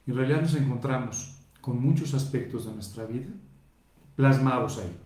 [0.07, 3.31] en realidad nos encontramos con muchos aspectos de nuestra vida
[4.16, 4.97] plasmados ahí.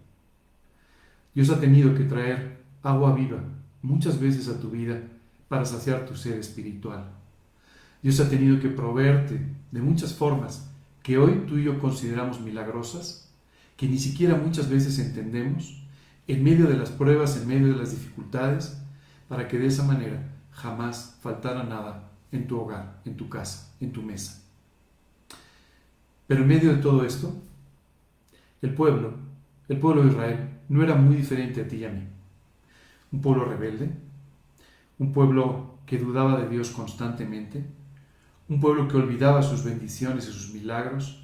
[1.34, 3.38] Dios ha tenido que traer agua viva
[3.82, 5.00] muchas veces a tu vida
[5.48, 7.15] para saciar tu ser espiritual.
[8.02, 10.70] Dios ha tenido que proveerte de muchas formas
[11.02, 13.30] que hoy tú y yo consideramos milagrosas,
[13.76, 15.82] que ni siquiera muchas veces entendemos,
[16.26, 18.80] en medio de las pruebas, en medio de las dificultades,
[19.28, 23.92] para que de esa manera jamás faltara nada en tu hogar, en tu casa, en
[23.92, 24.42] tu mesa.
[26.26, 27.32] Pero en medio de todo esto,
[28.62, 29.14] el pueblo,
[29.68, 32.02] el pueblo de Israel, no era muy diferente a ti y a mí.
[33.12, 33.90] Un pueblo rebelde,
[34.98, 37.64] un pueblo que dudaba de Dios constantemente,
[38.48, 41.22] un pueblo que olvidaba sus bendiciones y sus milagros,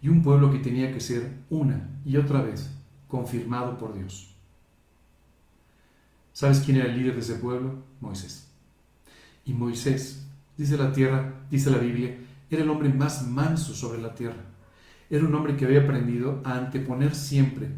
[0.00, 2.70] y un pueblo que tenía que ser una y otra vez
[3.08, 4.34] confirmado por Dios.
[6.32, 7.76] ¿Sabes quién era el líder de ese pueblo?
[8.00, 8.48] Moisés.
[9.44, 12.18] Y Moisés, dice la tierra, dice la Biblia,
[12.50, 14.42] era el hombre más manso sobre la tierra.
[15.08, 17.68] Era un hombre que había aprendido a anteponer siempre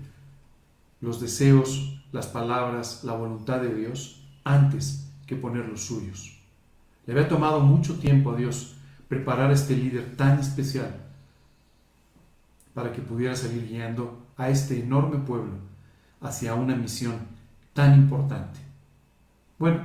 [1.01, 6.39] los deseos, las palabras, la voluntad de Dios antes que poner los suyos.
[7.05, 8.76] Le había tomado mucho tiempo a Dios
[9.09, 10.95] preparar a este líder tan especial
[12.75, 15.53] para que pudiera salir guiando a este enorme pueblo
[16.21, 17.17] hacia una misión
[17.73, 18.61] tan importante.
[19.59, 19.81] Bueno,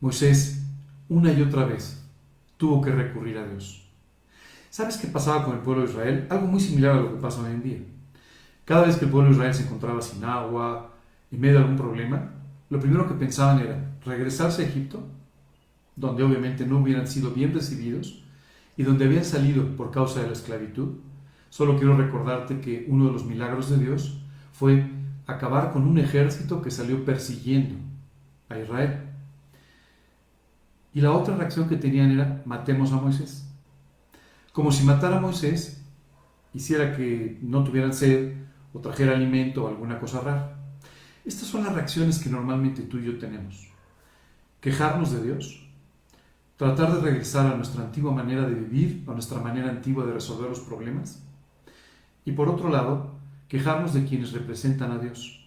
[0.00, 0.62] Moisés
[1.08, 2.02] una y otra vez
[2.56, 3.82] tuvo que recurrir a Dios.
[4.70, 6.26] ¿Sabes qué pasaba con el pueblo de Israel?
[6.30, 7.78] Algo muy similar a lo que pasa hoy en día.
[8.64, 10.92] Cada vez que el pueblo de Israel se encontraba sin agua,
[11.32, 12.30] en medio de algún problema,
[12.70, 15.02] lo primero que pensaban era regresarse a Egipto,
[16.00, 18.24] donde obviamente no hubieran sido bien recibidos
[18.76, 20.96] y donde habían salido por causa de la esclavitud.
[21.50, 24.86] Solo quiero recordarte que uno de los milagros de Dios fue
[25.26, 27.76] acabar con un ejército que salió persiguiendo
[28.48, 29.00] a Israel.
[30.94, 33.46] Y la otra reacción que tenían era matemos a Moisés.
[34.52, 35.84] Como si matar a Moisés
[36.54, 38.34] hiciera que no tuvieran sed
[38.72, 40.56] o trajera alimento o alguna cosa rara.
[41.24, 43.68] Estas son las reacciones que normalmente tú y yo tenemos.
[44.60, 45.59] Quejarnos de Dios,
[46.60, 50.50] tratar de regresar a nuestra antigua manera de vivir, a nuestra manera antigua de resolver
[50.50, 51.22] los problemas.
[52.26, 53.12] Y por otro lado,
[53.48, 55.40] quejarnos de quienes representan a Dios,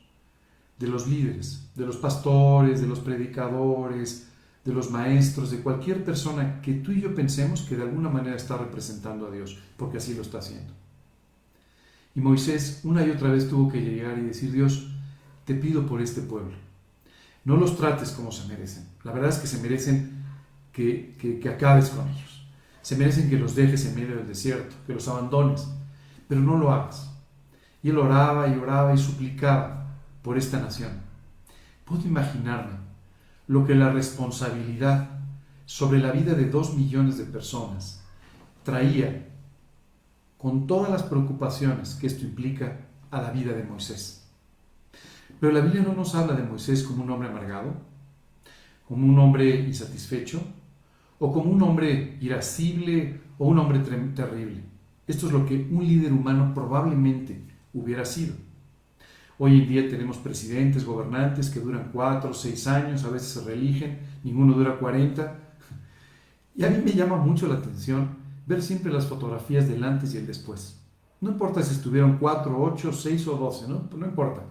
[0.80, 4.28] de los líderes, de los pastores, de los predicadores,
[4.65, 8.36] de los maestros, de cualquier persona que tú y yo pensemos que de alguna manera
[8.36, 10.73] está representando a Dios, porque así lo está haciendo.
[12.15, 14.89] Y Moisés una y otra vez tuvo que llegar y decir, Dios,
[15.45, 16.56] te pido por este pueblo.
[17.45, 18.88] No los trates como se merecen.
[19.04, 20.23] La verdad es que se merecen
[20.74, 22.46] que, que, acabes con ellos.
[22.82, 25.68] Se merecen que los dejes en medio del desierto, que los abandones,
[26.28, 27.12] pero no lo hagas.
[27.82, 29.86] Y él oraba y oraba y suplicaba
[30.22, 30.92] por esta nación.
[31.86, 32.78] Puedo imaginarme
[33.48, 35.10] lo que la responsabilidad
[35.66, 38.04] sobre la vida de dos millones de personas
[38.64, 39.28] traía
[40.38, 42.80] con todas las preocupaciones que esto implica
[43.12, 44.28] a la vida de Moisés.
[45.40, 47.74] Pero la Biblia no nos habla de Moisés como un hombre amargado,
[48.88, 50.42] como un hombre insatisfecho,
[51.24, 54.62] o como un hombre irascible o un hombre terrible.
[55.08, 57.42] Esto es lo que un líder humano probablemente
[57.74, 58.34] hubiera sido.
[59.38, 63.42] Hoy en día tenemos presidentes, gobernantes que duran cuatro o seis años, a veces se
[63.46, 65.40] reeligen, ninguno dura 40.
[66.58, 70.18] Y a mí me llama mucho la atención ver siempre las fotografías del antes y
[70.18, 70.78] el después.
[71.22, 73.88] No importa si estuvieron 4, 8, 6 o 12, ¿no?
[73.98, 74.42] no importa.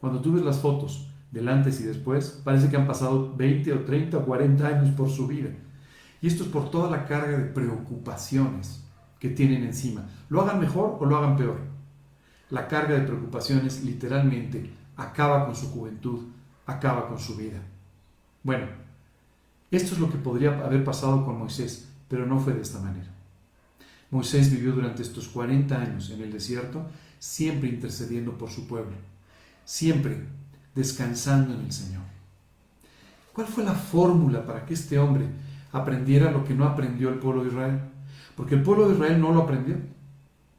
[0.00, 3.80] Cuando tú ves las fotos del antes y después, parece que han pasado 20 o
[3.80, 5.50] 30 o 40 años por su vida.
[6.20, 8.82] Y esto es por toda la carga de preocupaciones
[9.20, 10.06] que tienen encima.
[10.28, 11.58] Lo hagan mejor o lo hagan peor.
[12.50, 16.26] La carga de preocupaciones literalmente acaba con su juventud,
[16.66, 17.60] acaba con su vida.
[18.42, 18.66] Bueno,
[19.70, 23.08] esto es lo que podría haber pasado con Moisés, pero no fue de esta manera.
[24.10, 26.86] Moisés vivió durante estos 40 años en el desierto,
[27.18, 28.96] siempre intercediendo por su pueblo,
[29.64, 30.24] siempre
[30.74, 32.02] descansando en el Señor.
[33.34, 35.26] ¿Cuál fue la fórmula para que este hombre
[35.72, 37.80] aprendiera lo que no aprendió el pueblo de Israel?
[38.36, 39.76] Porque el pueblo de Israel no lo aprendió.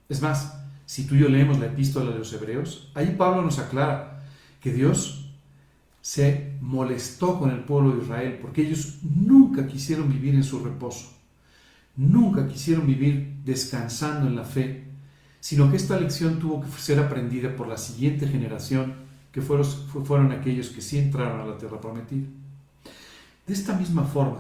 [0.08, 3.60] Es más, si tú y yo leemos la epístola de los Hebreos, ahí Pablo nos
[3.60, 4.24] aclara
[4.60, 5.32] que Dios
[6.02, 11.19] se molestó con el pueblo de Israel porque ellos nunca quisieron vivir en su reposo
[12.00, 14.86] nunca quisieron vivir descansando en la fe,
[15.41, 18.93] sino que esta lección tuvo que ser aprendida por la siguiente generación,
[19.34, 22.25] que fueron, fueron aquellos que sí entraron a la tierra prometida.
[23.46, 24.40] De esta misma forma,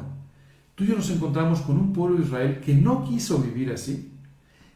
[0.79, 4.13] tú y yo nos encontramos con un pueblo de Israel que no quiso vivir así,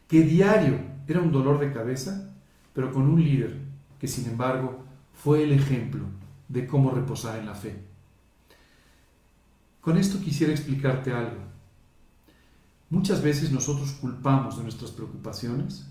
[0.06, 0.78] que diario
[1.08, 2.30] era un dolor de cabeza,
[2.74, 3.58] pero con un líder
[3.98, 4.84] que sin embargo
[5.14, 6.04] fue el ejemplo
[6.46, 7.82] de cómo reposar en la fe.
[9.80, 11.40] Con esto quisiera explicarte algo.
[12.90, 15.86] Muchas veces nosotros culpamos de nuestras preocupaciones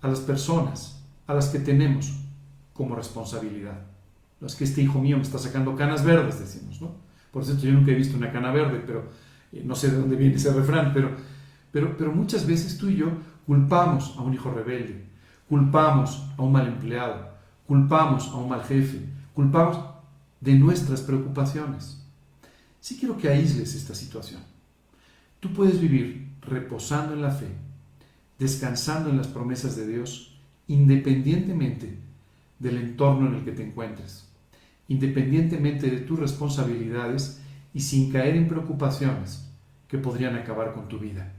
[0.00, 2.14] a las personas a las que tenemos
[2.72, 3.80] como responsabilidad.
[4.40, 6.92] Las que este hijo mío me está sacando canas verdes, decimos, ¿no?
[7.32, 9.08] Por cierto, yo nunca he visto una cana verde, pero
[9.62, 11.10] no sé de dónde viene ese refrán, pero,
[11.70, 13.08] pero, pero muchas veces tú y yo
[13.46, 15.04] culpamos a un hijo rebelde,
[15.48, 17.28] culpamos a un mal empleado,
[17.66, 19.00] culpamos a un mal jefe,
[19.34, 19.78] culpamos
[20.40, 22.00] de nuestras preocupaciones.
[22.80, 24.42] Sí quiero que aísles esta situación.
[25.40, 27.48] Tú puedes vivir reposando en la fe,
[28.38, 31.98] descansando en las promesas de Dios, independientemente
[32.58, 34.28] del entorno en el que te encuentres,
[34.88, 37.40] independientemente de tus responsabilidades
[37.74, 39.50] y sin caer en preocupaciones
[39.88, 41.32] que podrían acabar con tu vida.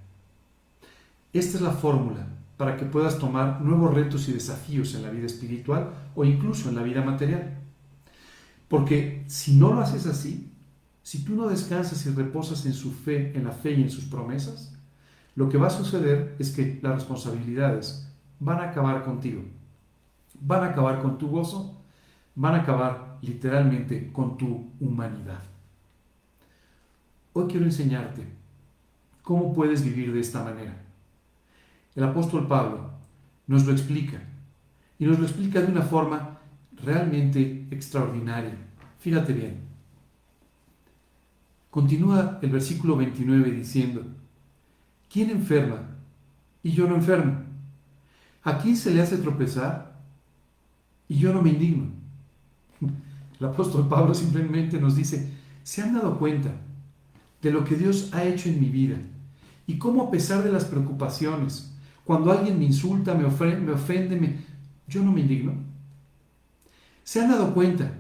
[1.34, 2.28] Esta es la fórmula
[2.58, 6.76] para que puedas tomar nuevos retos y desafíos en la vida espiritual o incluso en
[6.76, 7.58] la vida material.
[8.68, 10.52] Porque si no lo haces así,
[11.04, 14.06] si tú no descansas y reposas en su fe, en la fe y en sus
[14.06, 14.74] promesas,
[15.36, 18.10] lo que va a suceder es que las responsabilidades
[18.40, 19.44] van a acabar contigo,
[20.40, 21.82] van a acabar con tu gozo,
[22.36, 25.55] van a acabar literalmente con tu humanidad.
[27.38, 28.26] Hoy quiero enseñarte
[29.22, 30.74] cómo puedes vivir de esta manera.
[31.94, 32.92] El apóstol Pablo
[33.46, 34.22] nos lo explica
[34.98, 36.40] y nos lo explica de una forma
[36.82, 38.56] realmente extraordinaria.
[39.00, 39.58] Fíjate bien.
[41.70, 44.06] Continúa el versículo 29 diciendo,
[45.12, 45.90] ¿quién enferma
[46.64, 47.36] y yo no enfermo?
[48.44, 50.00] ¿A quién se le hace tropezar
[51.10, 51.88] y yo no me indigno?
[53.42, 55.34] El apóstol Pablo simplemente nos dice,
[55.64, 56.54] ¿se han dado cuenta
[57.46, 58.98] de lo que Dios ha hecho en mi vida?
[59.68, 61.72] Y cómo a pesar de las preocupaciones,
[62.04, 64.38] cuando alguien me insulta, me ofende, me ofende me...
[64.88, 65.54] yo no me indigno.
[67.04, 67.92] ¿Se han dado cuenta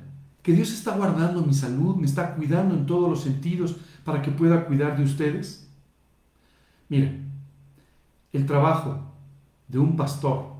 [0.41, 4.31] que Dios está guardando mi salud, me está cuidando en todos los sentidos para que
[4.31, 5.69] pueda cuidar de ustedes?
[6.89, 7.11] Mira,
[8.33, 8.99] el trabajo
[9.67, 10.55] de un pastor,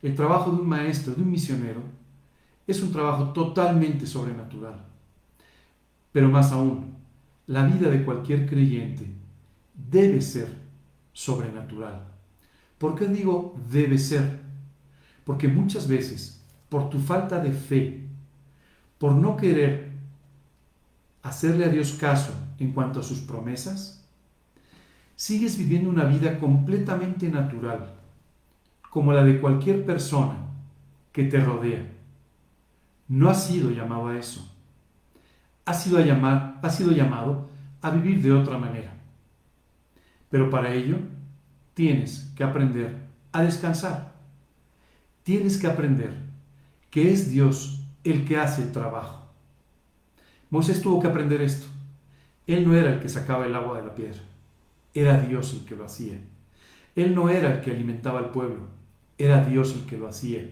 [0.00, 1.82] el trabajo de un maestro, de un misionero,
[2.68, 4.76] es un trabajo totalmente sobrenatural.
[6.12, 7.01] Pero más aún,
[7.46, 9.06] la vida de cualquier creyente
[9.74, 10.48] debe ser
[11.12, 12.06] sobrenatural.
[12.78, 14.40] ¿Por qué digo debe ser?
[15.24, 18.06] Porque muchas veces, por tu falta de fe,
[18.98, 19.92] por no querer
[21.22, 24.04] hacerle a Dios caso en cuanto a sus promesas,
[25.16, 27.94] sigues viviendo una vida completamente natural,
[28.90, 30.36] como la de cualquier persona
[31.12, 31.86] que te rodea.
[33.08, 34.51] No has sido llamado a eso.
[35.64, 37.48] Has sido, a llamar, has sido llamado
[37.80, 38.92] a vivir de otra manera.
[40.28, 40.98] Pero para ello
[41.74, 42.96] tienes que aprender
[43.32, 44.12] a descansar.
[45.22, 46.14] Tienes que aprender
[46.90, 49.22] que es Dios el que hace el trabajo.
[50.50, 51.66] Moisés tuvo que aprender esto.
[52.46, 54.20] Él no era el que sacaba el agua de la piedra,
[54.92, 56.18] era Dios el que lo hacía.
[56.94, 58.68] Él no era el que alimentaba al pueblo,
[59.16, 60.50] era Dios el que lo hacía.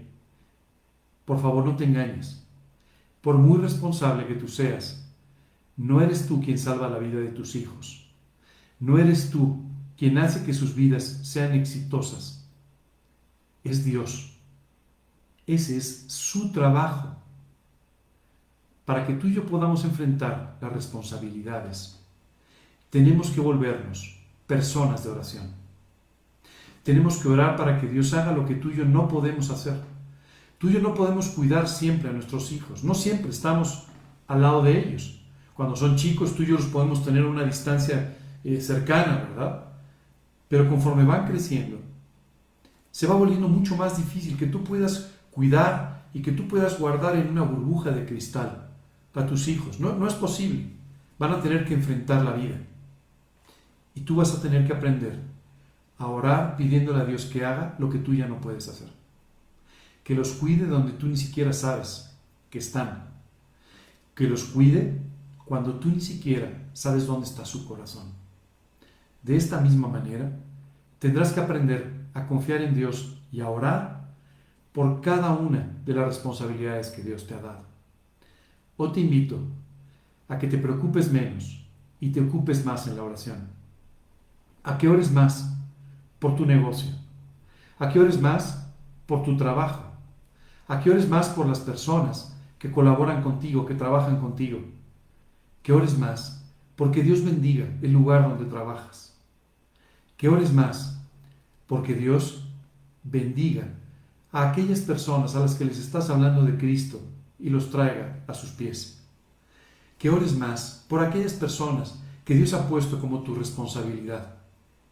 [1.24, 2.46] Por favor, no te engañes.
[3.20, 4.99] Por muy responsable que tú seas,
[5.76, 8.10] no eres tú quien salva la vida de tus hijos.
[8.78, 9.64] No eres tú
[9.96, 12.48] quien hace que sus vidas sean exitosas,
[13.62, 14.38] es Dios.
[15.46, 17.16] Ese es su trabajo.
[18.84, 22.00] Para que tú y yo podamos enfrentar las responsabilidades,
[22.88, 25.50] tenemos que volvernos personas de oración.
[26.82, 29.80] Tenemos que orar para que Dios haga lo que tú y yo no podemos hacer.
[30.58, 32.82] Tú y yo no podemos cuidar siempre a nuestros hijos.
[32.82, 33.86] No siempre estamos
[34.26, 35.19] al lado de ellos.
[35.60, 39.64] Cuando son chicos, tú y yo los podemos tener a una distancia eh, cercana, ¿verdad?
[40.48, 41.78] Pero conforme van creciendo,
[42.90, 47.16] se va volviendo mucho más difícil que tú puedas cuidar y que tú puedas guardar
[47.16, 48.70] en una burbuja de cristal
[49.12, 49.78] a tus hijos.
[49.78, 50.64] No, no es posible.
[51.18, 52.56] Van a tener que enfrentar la vida.
[53.94, 55.20] Y tú vas a tener que aprender
[55.98, 58.88] a orar pidiéndole a Dios que haga lo que tú ya no puedes hacer.
[60.04, 62.16] Que los cuide donde tú ni siquiera sabes
[62.48, 63.10] que están.
[64.14, 65.09] Que los cuide
[65.50, 68.12] cuando tú ni siquiera sabes dónde está su corazón.
[69.20, 70.30] De esta misma manera,
[71.00, 74.12] tendrás que aprender a confiar en Dios y a orar
[74.70, 77.64] por cada una de las responsabilidades que Dios te ha dado.
[78.76, 79.40] O te invito
[80.28, 81.66] a que te preocupes menos
[81.98, 83.48] y te ocupes más en la oración.
[84.62, 85.52] A que ores más
[86.20, 86.92] por tu negocio.
[87.80, 88.72] A que ores más
[89.04, 89.82] por tu trabajo.
[90.68, 94.60] A que ores más por las personas que colaboran contigo, que trabajan contigo.
[95.62, 96.44] Que ores más
[96.76, 99.10] porque Dios bendiga el lugar donde trabajas
[100.20, 101.00] que ores más,
[101.66, 102.44] porque Dios
[103.02, 103.68] bendiga
[104.30, 107.00] a aquellas personas a las que les estás hablando de Cristo
[107.38, 109.02] y los traiga a sus pies.
[109.96, 114.34] Que ores más por aquellas personas que Dios ha puesto como tu responsabilidad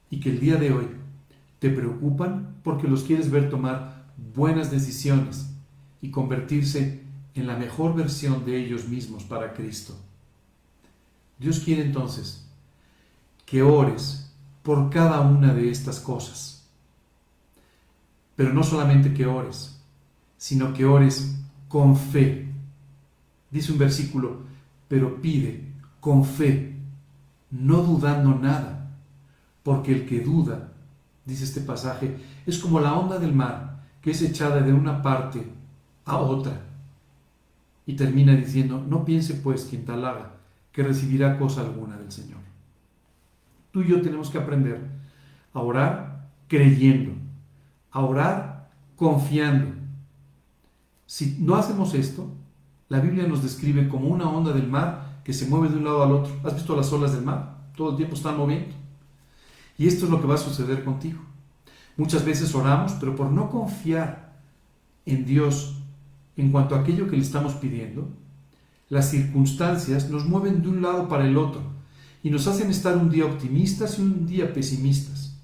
[0.08, 0.86] y que el día de hoy
[1.58, 5.50] te preocupan porque los quieres ver tomar buenas decisiones
[6.00, 7.02] y convertirse
[7.34, 9.94] en la mejor versión de ellos mismos para Cristo.
[11.38, 12.46] Dios quiere entonces
[13.46, 14.30] que ores
[14.62, 16.66] por cada una de estas cosas.
[18.36, 19.80] Pero no solamente que ores,
[20.36, 21.36] sino que ores
[21.68, 22.48] con fe.
[23.50, 24.42] Dice un versículo,
[24.88, 26.76] pero pide con fe,
[27.50, 28.90] no dudando nada,
[29.62, 30.72] porque el que duda,
[31.24, 32.16] dice este pasaje,
[32.46, 35.44] es como la onda del mar que es echada de una parte
[36.04, 36.60] a otra.
[37.86, 40.37] Y termina diciendo, no piense pues quien tal haga,
[40.78, 42.38] que recibirá cosa alguna del Señor.
[43.72, 44.80] Tú y yo tenemos que aprender
[45.52, 47.14] a orar creyendo,
[47.90, 49.74] a orar confiando.
[51.04, 52.30] Si no hacemos esto,
[52.88, 56.04] la Biblia nos describe como una onda del mar que se mueve de un lado
[56.04, 56.32] al otro.
[56.44, 57.56] ¿Has visto las olas del mar?
[57.74, 58.76] Todo el tiempo están moviendo.
[59.78, 61.18] Y esto es lo que va a suceder contigo.
[61.96, 64.38] Muchas veces oramos, pero por no confiar
[65.06, 65.82] en Dios
[66.36, 68.08] en cuanto a aquello que le estamos pidiendo,
[68.88, 71.62] las circunstancias nos mueven de un lado para el otro
[72.22, 75.36] y nos hacen estar un día optimistas y un día pesimistas.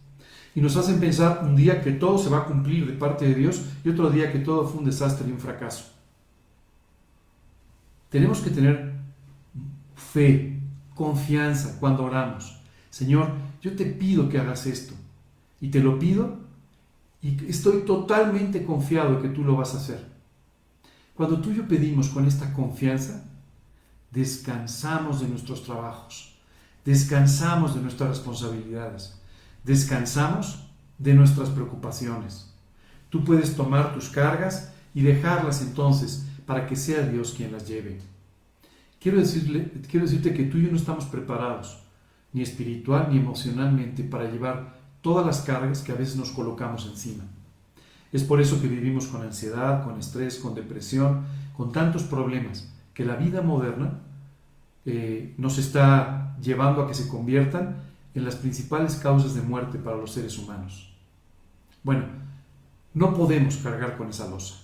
[0.55, 3.35] Y nos hacen pensar un día que todo se va a cumplir de parte de
[3.35, 5.85] Dios y otro día que todo fue un desastre y un fracaso.
[8.09, 8.95] Tenemos que tener
[9.97, 10.61] fe,
[10.95, 12.61] confianza cuando oramos.
[12.91, 14.95] Señor, yo te pido que hagas esto.
[15.61, 16.39] Y te lo pido
[17.21, 20.07] y estoy totalmente confiado que tú lo vas a hacer.
[21.15, 23.24] Cuando tú y yo pedimos con esta confianza,
[24.15, 26.39] descansamos de nuestros trabajos,
[26.85, 29.21] descansamos de nuestras responsabilidades,
[29.65, 32.55] descansamos de nuestras preocupaciones.
[33.11, 37.99] Tú puedes tomar tus cargas y dejarlas entonces para que sea Dios quien las lleve.
[39.01, 41.83] Quiero, decirle, quiero decirte que tú y yo no estamos preparados,
[42.33, 47.25] ni espiritual ni emocionalmente, para llevar todas las cargas que a veces nos colocamos encima.
[48.13, 51.25] Es por eso que vivimos con ansiedad, con estrés, con depresión,
[51.57, 54.04] con tantos problemas que la vida moderna
[54.87, 57.77] eh, nos está llevando a que se conviertan
[58.15, 60.93] en las principales causas de muerte para los seres humanos.
[61.83, 62.05] Bueno,
[62.95, 64.57] no podemos cargar con esa losa.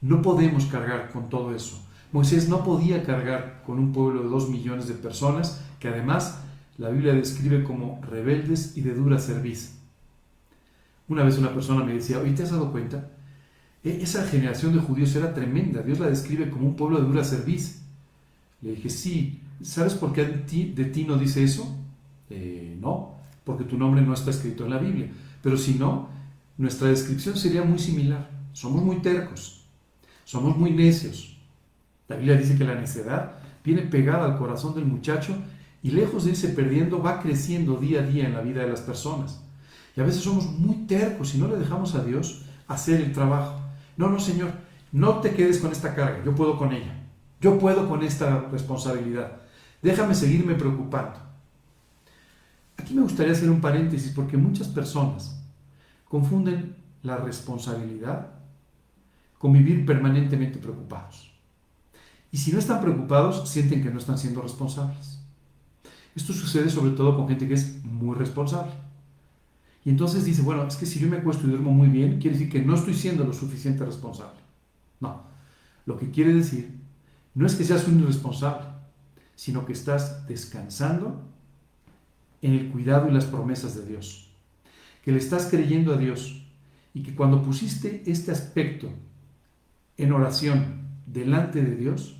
[0.00, 1.82] No podemos cargar con todo eso.
[2.12, 6.38] Moisés no podía cargar con un pueblo de dos millones de personas que además
[6.78, 9.78] la Biblia describe como rebeldes y de dura cerviz.
[11.08, 13.10] Una vez una persona me decía, oye, ¿te has dado cuenta?
[13.82, 17.24] E, esa generación de judíos era tremenda, Dios la describe como un pueblo de dura
[17.24, 17.82] cerviz.
[18.62, 21.76] Le dije, sí, ¿sabes por qué de ti, no dice eso?
[22.30, 25.10] Eh, no, porque tu nombre no está escrito en la Biblia.
[25.42, 26.08] Pero si no,
[26.58, 28.30] nuestra descripción sería muy similar.
[28.52, 29.66] Somos muy tercos,
[30.24, 31.36] somos muy necios.
[32.08, 35.36] La Biblia dice que la necedad viene pegada al corazón del muchacho
[35.82, 38.80] y lejos de irse perdiendo, va creciendo día a día en la vida de las
[38.80, 39.42] personas.
[39.96, 43.60] Y a veces somos muy tercos y no le dejamos a Dios hacer el trabajo.
[43.96, 44.50] No, no, Señor,
[44.92, 47.02] no te quedes con esta carga, yo puedo con ella.
[47.40, 49.42] Yo puedo con esta responsabilidad.
[49.86, 51.16] Déjame seguirme preocupando.
[52.76, 55.40] Aquí me gustaría hacer un paréntesis porque muchas personas
[56.08, 56.74] confunden
[57.04, 58.32] la responsabilidad
[59.38, 61.30] con vivir permanentemente preocupados.
[62.32, 65.20] Y si no están preocupados, sienten que no están siendo responsables.
[66.16, 68.72] Esto sucede sobre todo con gente que es muy responsable.
[69.84, 72.36] Y entonces dice, bueno, es que si yo me acuesto y duermo muy bien, quiere
[72.36, 74.40] decir que no estoy siendo lo suficiente responsable.
[74.98, 75.22] No,
[75.84, 76.76] lo que quiere decir
[77.34, 78.75] no es que seas un irresponsable,
[79.36, 81.22] sino que estás descansando
[82.42, 84.28] en el cuidado y las promesas de Dios.
[85.02, 86.42] Que le estás creyendo a Dios
[86.94, 88.88] y que cuando pusiste este aspecto
[89.96, 92.16] en oración delante de Dios,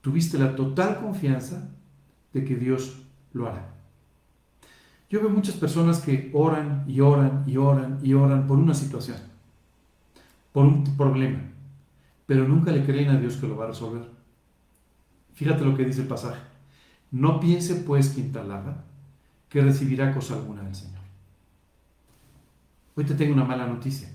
[0.00, 1.68] tuviste la total confianza
[2.32, 2.96] de que Dios
[3.32, 3.74] lo hará.
[5.10, 9.18] Yo veo muchas personas que oran y oran y oran y oran por una situación,
[10.52, 11.40] por un problema,
[12.26, 14.13] pero nunca le creen a Dios que lo va a resolver.
[15.34, 16.40] Fíjate lo que dice el pasaje.
[17.10, 18.84] No piense pues quien tal haga
[19.48, 21.00] que recibirá cosa alguna del Señor.
[22.96, 24.08] Hoy te tengo una mala noticia.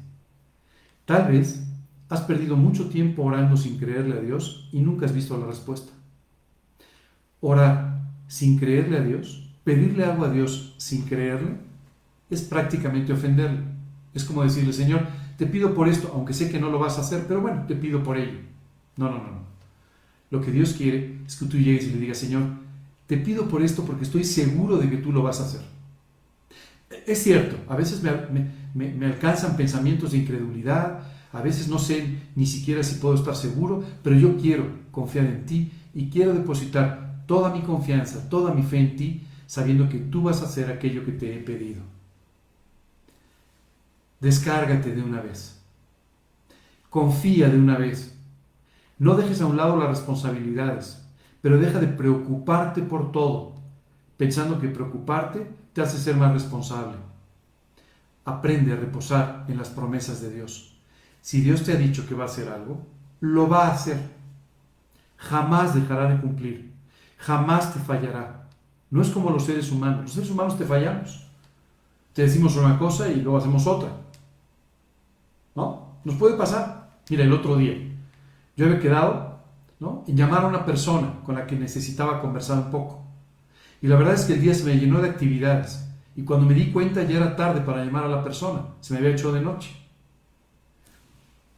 [1.06, 1.64] Tal vez
[2.10, 5.92] has perdido mucho tiempo orando sin creerle a Dios y nunca has visto la respuesta.
[7.42, 11.58] Orar sin creerle a Dios, pedirle algo a Dios sin creerle,
[12.30, 13.64] es prácticamente ofenderle.
[14.14, 15.08] Es como decirle, Señor,
[15.38, 17.76] te pido por esto, aunque sé que no lo vas a hacer, pero bueno, te
[17.76, 18.40] pido por ello.
[18.98, 19.40] No, no, no, no.
[20.32, 22.44] Lo que Dios quiere es que tú llegues y le digas, Señor,
[23.08, 25.62] te pido por esto porque estoy seguro de que tú lo vas a hacer.
[27.06, 31.02] Es cierto, a veces me, alcanzan pensamientos de incredulidad,
[31.32, 35.46] a veces no sé ni siquiera si puedo estar seguro, pero yo quiero confiar en
[35.46, 40.24] ti y quiero depositar toda mi confianza, toda mi fe en ti, sabiendo que tú
[40.24, 41.82] vas a hacer aquello que te he pedido.
[44.20, 45.60] Descárgate de una vez.
[46.90, 48.16] Confía de una vez.
[49.00, 51.02] No dejes a un lado las responsabilidades,
[51.42, 53.54] pero deja de preocuparte por todo,
[54.18, 56.98] pensando que preocuparte te hace ser más responsable.
[58.26, 60.78] Aprende a reposar en las promesas de Dios.
[61.22, 62.86] Si Dios te ha dicho que va a hacer algo,
[63.22, 63.98] lo va a hacer.
[65.16, 66.74] Jamás dejará de cumplir.
[67.18, 68.48] Jamás te fallará.
[68.92, 70.02] No es como los seres humanos.
[70.04, 71.26] Los seres humanos te fallamos.
[72.14, 73.90] Te decimos una cosa y luego hacemos otra.
[75.56, 75.96] ¿No?
[76.04, 76.90] Nos puede pasar.
[77.10, 77.89] Mira, el otro día
[78.60, 79.40] yo había quedado
[79.80, 80.04] ¿no?
[80.06, 83.06] en llamar a una persona con la que necesitaba conversar un poco.
[83.82, 85.88] Y la verdad es que el día se me llenó de actividades.
[86.14, 88.66] Y cuando me di cuenta ya era tarde para llamar a la persona.
[88.82, 89.72] Se me había hecho de noche.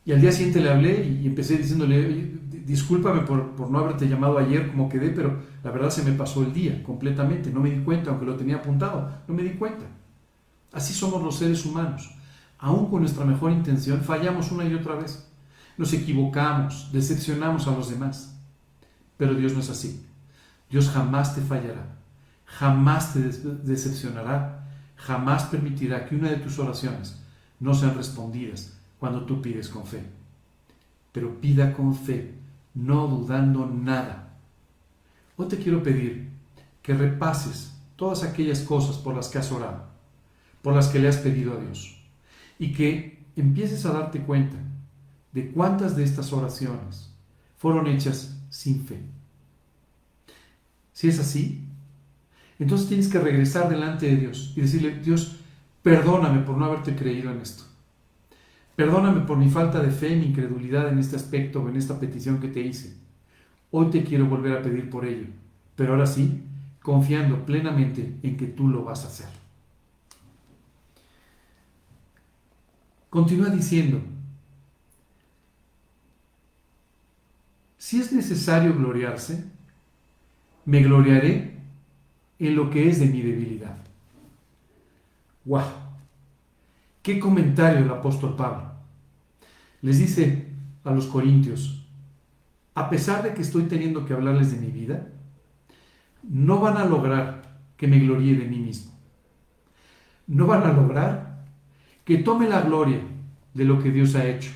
[0.05, 2.37] Y al día siguiente le hablé y empecé diciéndole,
[2.67, 6.43] discúlpame por, por, no haberte llamado ayer como quedé, pero la verdad se me pasó
[6.43, 7.49] el día completamente.
[7.49, 9.85] No me di cuenta, aunque lo tenía apuntado, no me di cuenta.
[10.71, 12.11] Así somos los seres humanos.
[12.59, 15.30] Aún con nuestra mejor intención, fallamos una y otra vez.
[15.77, 18.37] Nos equivocamos, decepcionamos a los demás.
[19.17, 20.05] Pero Dios no es así.
[20.69, 21.97] Dios jamás te fallará,
[22.45, 27.21] jamás te decepcionará, jamás permitirá que una de tus oraciones
[27.59, 30.01] no sean respondidas cuando tú pides con fe.
[31.11, 32.35] Pero pida con fe,
[32.73, 34.29] no dudando nada.
[35.35, 36.29] Hoy te quiero pedir
[36.81, 39.85] que repases todas aquellas cosas por las que has orado,
[40.61, 42.01] por las que le has pedido a Dios,
[42.57, 44.57] y que empieces a darte cuenta
[45.33, 47.13] de cuántas de estas oraciones
[47.57, 48.99] fueron hechas sin fe.
[50.93, 51.63] Si es así,
[52.59, 55.37] entonces tienes que regresar delante de Dios y decirle, Dios,
[55.81, 57.63] perdóname por no haberte creído en esto.
[58.75, 62.39] Perdóname por mi falta de fe, mi incredulidad en este aspecto o en esta petición
[62.39, 62.95] que te hice.
[63.71, 65.27] Hoy te quiero volver a pedir por ello,
[65.75, 66.43] pero ahora sí,
[66.81, 69.27] confiando plenamente en que tú lo vas a hacer.
[73.09, 74.01] Continúa diciendo,
[77.81, 79.43] si es necesario gloriarse,
[80.65, 81.55] me gloriaré
[82.37, 83.75] en lo que es de mi debilidad.
[85.45, 85.63] ¡Wow!
[87.01, 88.71] ¿Qué comentario el apóstol Pablo?
[89.81, 90.45] Les dice
[90.83, 91.83] a los corintios,
[92.75, 95.07] a pesar de que estoy teniendo que hablarles de mi vida,
[96.21, 98.91] no van a lograr que me gloríe de mí mismo.
[100.27, 101.45] No van a lograr
[102.05, 102.99] que tome la gloria
[103.55, 104.51] de lo que Dios ha hecho.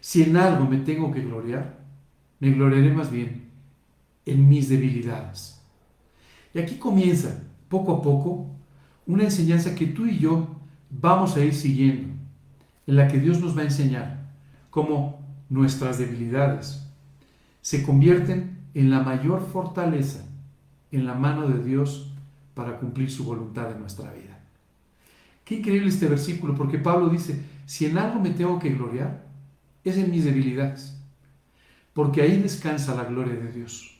[0.00, 1.79] Si en algo me tengo que gloriar,
[2.40, 3.48] me gloriaré más bien
[4.26, 5.60] en mis debilidades.
[6.52, 8.46] Y aquí comienza, poco a poco,
[9.06, 10.48] una enseñanza que tú y yo
[10.90, 12.08] vamos a ir siguiendo,
[12.86, 14.30] en la que Dios nos va a enseñar
[14.70, 16.86] cómo nuestras debilidades
[17.60, 20.24] se convierten en la mayor fortaleza
[20.92, 22.12] en la mano de Dios
[22.54, 24.38] para cumplir su voluntad en nuestra vida.
[25.44, 29.24] Qué increíble este versículo, porque Pablo dice, si en algo me tengo que gloriar,
[29.84, 30.99] es en mis debilidades,
[31.92, 33.98] porque ahí descansa la gloria de Dios,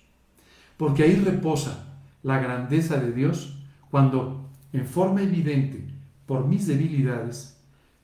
[0.76, 1.86] porque ahí reposa
[2.22, 3.56] la grandeza de Dios
[3.90, 5.84] cuando en forma evidente
[6.26, 7.56] por mis debilidades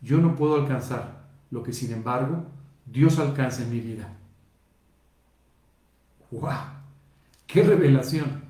[0.02, 2.46] yo no puedo alcanzar lo que sin embargo
[2.84, 4.12] Dios alcanza en mi vida.
[6.30, 6.50] ¡Wow!
[7.46, 8.44] ¡Qué revelación!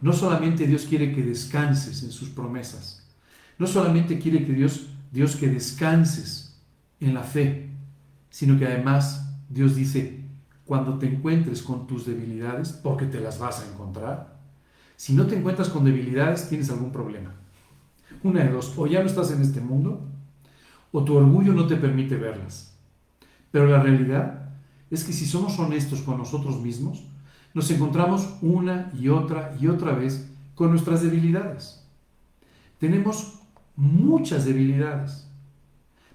[0.00, 3.06] No solamente Dios quiere que descanses en sus promesas,
[3.58, 6.58] no solamente quiere que Dios, Dios que descanses
[7.00, 7.68] en la fe,
[8.30, 10.19] sino que además Dios dice,
[10.70, 14.38] cuando te encuentres con tus debilidades, porque te las vas a encontrar,
[14.94, 17.34] si no te encuentras con debilidades, tienes algún problema.
[18.22, 20.06] Una de dos, o ya no estás en este mundo,
[20.92, 22.78] o tu orgullo no te permite verlas.
[23.50, 24.52] Pero la realidad
[24.92, 27.04] es que si somos honestos con nosotros mismos,
[27.52, 31.84] nos encontramos una y otra y otra vez con nuestras debilidades.
[32.78, 33.40] Tenemos
[33.74, 35.28] muchas debilidades,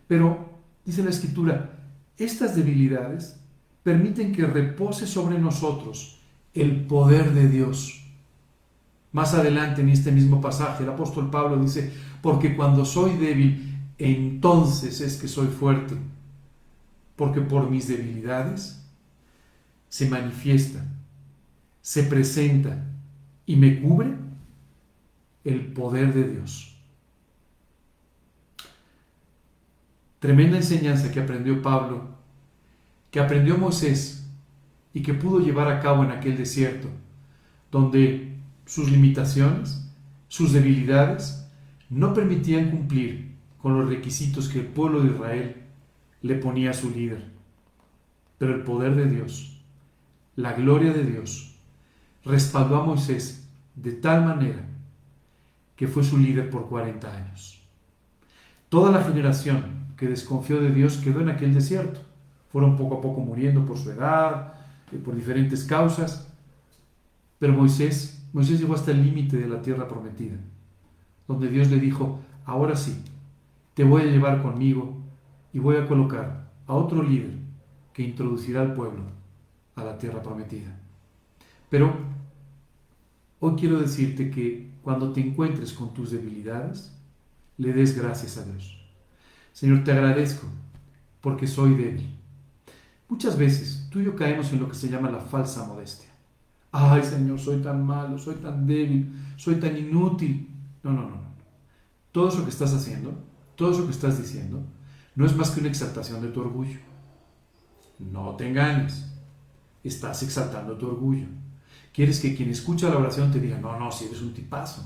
[0.08, 1.78] pero, dice la escritura,
[2.18, 3.42] estas debilidades
[3.86, 6.20] permiten que repose sobre nosotros
[6.54, 8.04] el poder de Dios.
[9.14, 15.00] Más adelante en este mismo pasaje, el apóstol Pablo dice, porque cuando soy débil, entonces
[15.00, 15.96] es que soy fuerte,
[17.16, 18.86] porque por mis debilidades
[19.88, 20.86] se manifiesta
[21.86, 22.84] se presenta
[23.46, 24.16] y me cubre
[25.44, 26.76] el poder de Dios.
[30.18, 32.15] Tremenda enseñanza que aprendió Pablo,
[33.16, 34.30] que aprendió Moisés
[34.94, 36.90] y que pudo llevar a cabo en aquel desierto,
[37.72, 38.36] donde
[38.66, 39.90] sus limitaciones,
[40.28, 41.50] sus debilidades,
[41.90, 45.56] no permitían cumplir con los requisitos que el pueblo de Israel
[46.24, 47.24] le ponía a su líder.
[48.38, 49.64] Pero el poder de Dios,
[50.36, 51.56] la gloria de Dios,
[52.26, 54.68] respaldó a Moisés de tal manera
[55.78, 57.66] que fue su líder por 40 años.
[58.68, 62.05] Toda la generación que desconfió de Dios quedó en aquel desierto.
[62.56, 64.54] Fueron poco a poco muriendo por su edad,
[64.90, 66.26] y por diferentes causas.
[67.38, 70.38] Pero Moisés, Moisés llegó hasta el límite de la tierra prometida,
[71.28, 73.04] donde Dios le dijo, ahora sí,
[73.74, 74.96] te voy a llevar conmigo
[75.52, 77.34] y voy a colocar a otro líder
[77.92, 79.04] que introducirá al pueblo
[79.76, 80.80] a la tierra prometida.
[81.70, 81.94] Pero
[83.42, 86.98] hoy quiero decirte que cuando te encuentres con tus debilidades,
[87.58, 88.80] le des gracias a Dios.
[89.52, 90.48] Señor, te agradezco
[91.20, 92.16] porque soy débil.
[93.08, 96.10] Muchas veces tú y yo caemos en lo que se llama la falsa modestia.
[96.72, 100.50] Ay, Señor, soy tan malo, soy tan débil, soy tan inútil.
[100.84, 101.26] No, no, no.
[102.12, 103.14] Todo eso que estás haciendo,
[103.56, 104.62] todo eso que estás diciendo,
[105.16, 106.80] no es más que una exaltación de tu orgullo.
[108.00, 109.06] No te engañes.
[109.84, 111.28] Estás exaltando tu orgullo.
[111.94, 114.84] Quieres que quien escucha la oración te diga, no, no, si eres un tipazo.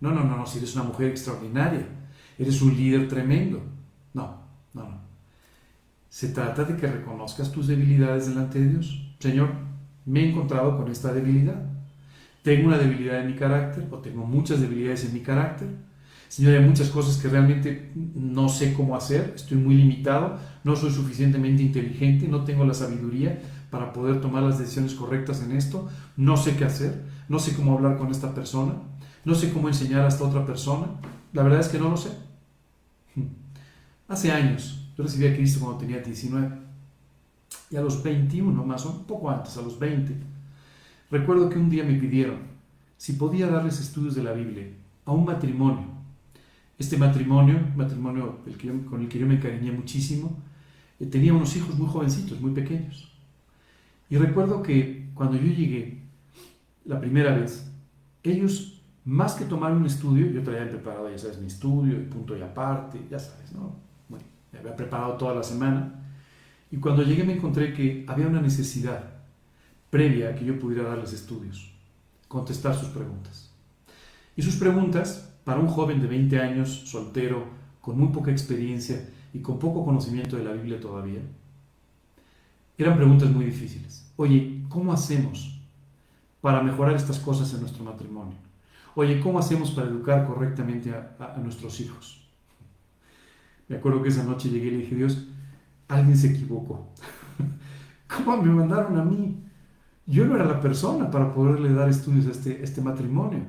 [0.00, 1.86] No, no, no, no, si eres una mujer extraordinaria.
[2.38, 3.62] Eres un líder tremendo.
[4.14, 4.42] No,
[4.74, 5.05] no, no.
[6.16, 9.06] Se trata de que reconozcas tus debilidades delante de Dios.
[9.18, 9.50] Señor,
[10.06, 11.62] me he encontrado con esta debilidad.
[12.42, 15.68] Tengo una debilidad en mi carácter o tengo muchas debilidades en mi carácter.
[16.28, 20.90] Señor, hay muchas cosas que realmente no sé cómo hacer, estoy muy limitado, no soy
[20.90, 23.38] suficientemente inteligente, no tengo la sabiduría
[23.68, 25.86] para poder tomar las decisiones correctas en esto,
[26.16, 28.72] no sé qué hacer, no sé cómo hablar con esta persona,
[29.26, 30.86] no sé cómo enseñar a esta otra persona,
[31.34, 32.08] la verdad es que no lo sé.
[34.08, 36.58] Hace años, yo recibí a Cristo cuando tenía 19
[37.70, 40.14] y a los 21 más o un poco antes, a los 20,
[41.10, 42.38] recuerdo que un día me pidieron
[42.96, 44.68] si podía darles estudios de la Biblia
[45.04, 45.96] a un matrimonio
[46.78, 48.38] este matrimonio, matrimonio
[48.88, 50.36] con el que yo me cariñé muchísimo,
[51.00, 53.10] eh, tenía unos hijos muy jovencitos, muy pequeños.
[54.10, 56.02] Y recuerdo que cuando yo llegué
[56.84, 57.70] la primera vez,
[58.22, 62.42] ellos, más que tomar un estudio, yo traía preparado, ya sabes, mi estudio, punto y
[62.42, 63.85] aparte, ya sabes, ¿no?
[64.56, 65.94] Me había preparado toda la semana.
[66.70, 69.04] Y cuando llegué me encontré que había una necesidad
[69.90, 71.70] previa a que yo pudiera darles estudios,
[72.28, 73.52] contestar sus preguntas.
[74.36, 77.44] Y sus preguntas para un joven de 20 años, soltero,
[77.80, 81.20] con muy poca experiencia y con poco conocimiento de la Biblia todavía,
[82.78, 84.10] eran preguntas muy difíciles.
[84.16, 85.60] Oye, ¿cómo hacemos
[86.40, 88.36] para mejorar estas cosas en nuestro matrimonio?
[88.94, 92.25] Oye, ¿cómo hacemos para educar correctamente a, nuestros hijos?
[93.68, 95.28] Me acuerdo que esa noche llegué y le dije, Dios,
[95.88, 96.92] alguien se equivocó.
[98.08, 99.42] ¿Cómo me mandaron a mí?
[100.06, 103.40] Yo no era la persona para poderle dar estudios a este, este matrimonio.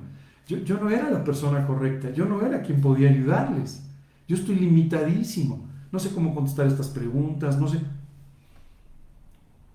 [0.47, 3.83] Yo, no era la persona correcta, yo no era quien podía ayudarles.
[4.27, 5.67] Yo estoy limitadísimo.
[5.91, 7.79] No sé cómo contestar estas preguntas, no sé.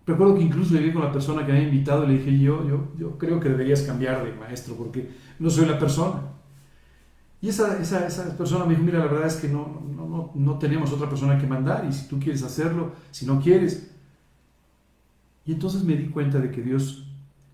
[0.07, 2.67] Recuerdo que incluso llegué con la persona que había invitado y le dije, yo,
[2.99, 6.23] yo creo que deberías cambiar de maestro porque no soy la persona.
[7.43, 10.31] Y esa, esa, esa persona me dijo, mira, la verdad es que no, no, no,
[10.33, 13.91] no tenemos otra persona que mandar y si tú quieres hacerlo, si no quieres.
[15.45, 17.05] Y entonces me di cuenta de que Dios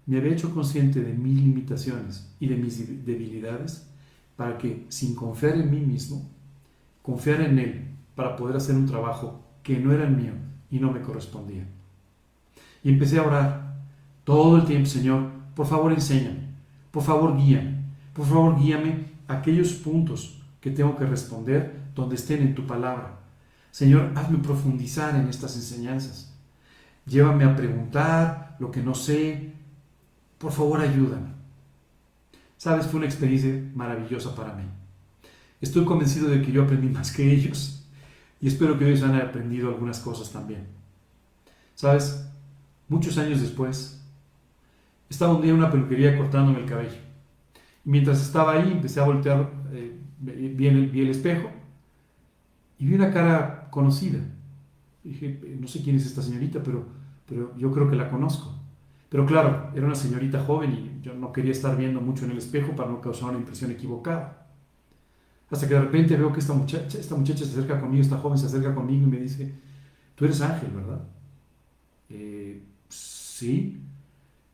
[0.04, 3.88] me había hecho consciente de mis limitaciones y de mis debilidades
[4.36, 6.28] para que, sin confiar en mí mismo,
[7.02, 10.32] confiar en Él para poder hacer un trabajo que no era el mío
[10.70, 11.66] y no me correspondía.
[12.84, 13.74] Y empecé a orar
[14.24, 16.40] todo el tiempo, Señor, por favor enséñame,
[16.90, 22.54] por favor guíame, por favor guíame aquellos puntos que tengo que responder donde estén en
[22.54, 23.20] tu palabra.
[23.70, 26.34] Señor, hazme profundizar en estas enseñanzas.
[27.06, 29.52] Llévame a preguntar lo que no sé,
[30.38, 31.28] por favor, ayúdame.
[32.56, 34.64] Sabes, fue una experiencia maravillosa para mí.
[35.60, 37.86] Estoy convencido de que yo aprendí más que ellos
[38.40, 40.66] y espero que ellos hayan aprendido algunas cosas también.
[41.74, 42.26] Sabes,
[42.88, 44.00] muchos años después,
[45.08, 47.07] estaba un día en una peluquería cortándome el cabello.
[47.88, 51.48] Mientras estaba ahí, empecé a voltear, eh, vi, el, espejo
[52.78, 54.18] y vi una cara conocida.
[55.02, 56.84] Dije, no sé quién es esta señorita, pero,
[57.26, 58.54] pero yo creo que la conozco.
[59.08, 62.36] Pero claro, era una señorita joven y yo no quería estar viendo mucho en el
[62.36, 64.46] espejo para no causar una impresión equivocada.
[65.50, 68.36] Hasta que de repente veo que esta muchacha, esta muchacha se acerca conmigo, esta joven
[68.36, 69.54] se acerca conmigo y me dice,
[70.14, 71.08] tú eres Ángel, ¿verdad?
[72.10, 73.80] Eh, sí.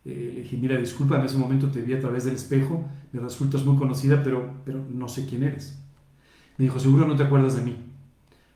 [0.05, 3.21] Eh, le dije, mira, disculpa, en ese momento te vi a través del espejo, me
[3.21, 5.81] resultas muy conocida, pero, pero no sé quién eres.
[6.59, 7.77] Me dijo, seguro no te acuerdas de mí,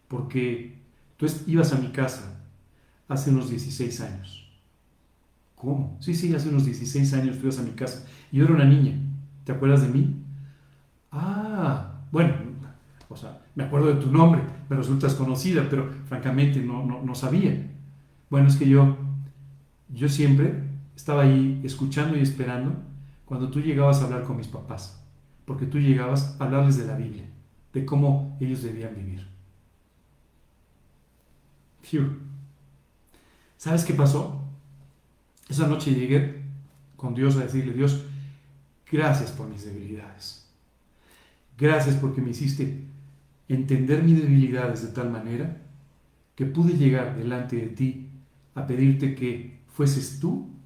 [0.08, 0.78] porque
[1.16, 2.44] tú ibas a mi casa
[3.08, 4.48] hace unos 16 años.
[5.54, 5.96] ¿Cómo?
[6.00, 8.06] Sí, sí, hace unos 16 años fuimos a mi casa.
[8.30, 8.94] Y yo era una niña.
[9.44, 10.22] ¿Te acuerdas de mí?
[11.10, 12.34] Ah, bueno,
[13.08, 17.14] o sea, me acuerdo de tu nombre, me resultas conocida, pero francamente no, no, no
[17.14, 17.70] sabía.
[18.30, 18.96] Bueno, es que yo,
[19.88, 20.67] yo siempre
[20.98, 22.72] estaba ahí escuchando y esperando
[23.24, 25.00] cuando tú llegabas a hablar con mis papás,
[25.44, 27.24] porque tú llegabas a hablarles de la Biblia,
[27.72, 29.28] de cómo ellos debían vivir.
[33.56, 34.44] ¿Sabes qué pasó?
[35.48, 36.42] Esa noche llegué
[36.96, 38.04] con Dios a decirle, Dios,
[38.90, 40.50] gracias por mis debilidades.
[41.56, 42.82] Gracias porque me hiciste
[43.48, 45.62] entender mis debilidades de tal manera
[46.34, 48.10] que pude llegar delante de ti
[48.56, 50.57] a pedirte que fueses tú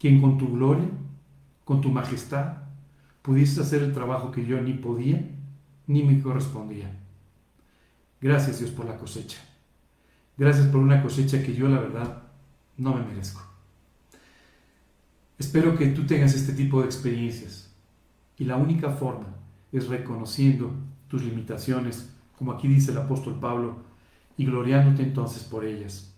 [0.00, 0.88] quien con tu gloria,
[1.64, 2.54] con tu majestad,
[3.20, 5.22] pudiste hacer el trabajo que yo ni podía
[5.86, 6.90] ni me correspondía.
[8.20, 9.38] Gracias Dios por la cosecha.
[10.38, 12.22] Gracias por una cosecha que yo la verdad
[12.78, 13.42] no me merezco.
[15.38, 17.70] Espero que tú tengas este tipo de experiencias
[18.38, 19.26] y la única forma
[19.70, 20.72] es reconociendo
[21.08, 23.76] tus limitaciones, como aquí dice el apóstol Pablo,
[24.38, 26.14] y gloriándote entonces por ellas.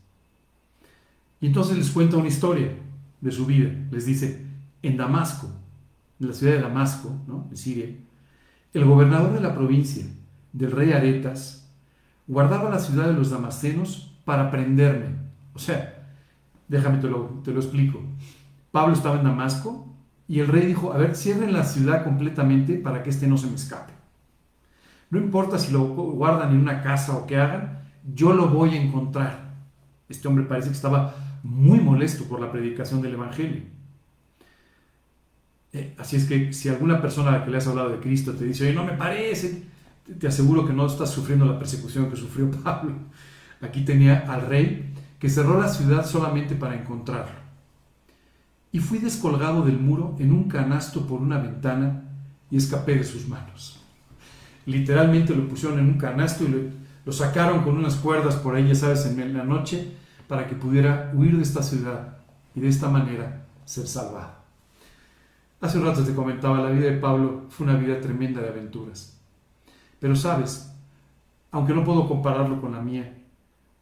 [1.40, 2.76] Y entonces les cuenta una historia
[3.22, 3.70] de su vida.
[3.90, 4.44] Les dice,
[4.82, 5.48] en Damasco,
[6.20, 7.46] en la ciudad de Damasco, ¿no?
[7.48, 7.86] en Siria,
[8.74, 10.04] el gobernador de la provincia,
[10.52, 11.72] del rey Aretas,
[12.26, 15.16] guardaba la ciudad de los damascenos para prenderme.
[15.54, 16.08] O sea,
[16.68, 18.00] déjame te lo, te lo explico.
[18.70, 19.94] Pablo estaba en Damasco
[20.28, 23.46] y el rey dijo, a ver, cierren la ciudad completamente para que éste no se
[23.46, 23.92] me escape.
[25.10, 27.82] No importa si lo guardan en una casa o qué hagan,
[28.14, 29.52] yo lo voy a encontrar.
[30.08, 33.62] Este hombre parece que estaba muy molesto por la predicación del Evangelio.
[35.72, 38.32] Eh, así es que si alguna persona a la que le has hablado de Cristo
[38.34, 39.64] te dice, oye, no me parece,
[40.18, 42.94] te aseguro que no estás sufriendo la persecución que sufrió Pablo.
[43.60, 47.40] Aquí tenía al rey que cerró la ciudad solamente para encontrarlo.
[48.72, 52.04] Y fui descolgado del muro en un canasto por una ventana
[52.50, 53.80] y escapé de sus manos.
[54.66, 56.72] Literalmente lo pusieron en un canasto y
[57.04, 59.92] lo, sacaron con unas cuerdas por ahí, ya sabes, en la noche,
[60.32, 62.16] para que pudiera huir de esta ciudad
[62.54, 64.32] y de esta manera ser salvado.
[65.60, 69.20] Hace un rato te comentaba, la vida de Pablo fue una vida tremenda de aventuras.
[70.00, 70.72] Pero sabes,
[71.50, 73.14] aunque no puedo compararlo con la mía,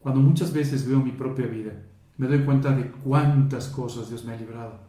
[0.01, 1.71] cuando muchas veces veo mi propia vida,
[2.17, 4.81] me doy cuenta de cuántas cosas Dios me ha librado,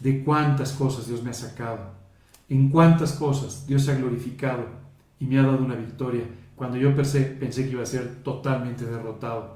[0.00, 1.90] de cuántas cosas Dios me ha sacado,
[2.48, 4.64] en cuántas cosas Dios se ha glorificado
[5.20, 6.24] y me ha dado una victoria
[6.54, 9.55] cuando yo pensé, pensé que iba a ser totalmente derrotado.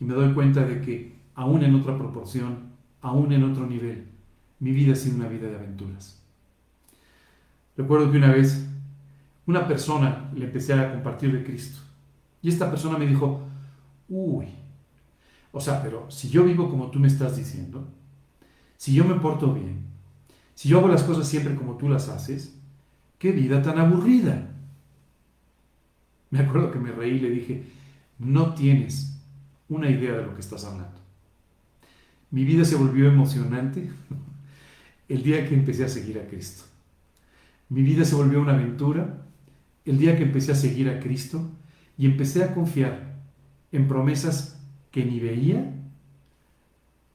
[0.00, 2.70] Y me doy cuenta de que, aún en otra proporción,
[3.02, 4.08] aún en otro nivel,
[4.58, 6.22] mi vida ha sido una vida de aventuras.
[7.76, 8.66] Recuerdo que una vez
[9.46, 11.80] una persona le empecé a compartir de Cristo.
[12.42, 13.42] Y esta persona me dijo,
[14.08, 14.46] uy,
[15.52, 17.88] o sea, pero si yo vivo como tú me estás diciendo,
[18.76, 19.84] si yo me porto bien,
[20.54, 22.56] si yo hago las cosas siempre como tú las haces,
[23.18, 24.50] qué vida tan aburrida.
[26.30, 27.64] Me acuerdo que me reí y le dije,
[28.18, 29.09] no tienes
[29.70, 31.00] una idea de lo que estás hablando.
[32.30, 33.90] Mi vida se volvió emocionante
[35.08, 36.64] el día que empecé a seguir a Cristo.
[37.70, 39.22] Mi vida se volvió una aventura
[39.86, 41.48] el día que empecé a seguir a Cristo
[41.96, 43.16] y empecé a confiar
[43.72, 44.60] en promesas
[44.90, 45.72] que ni veía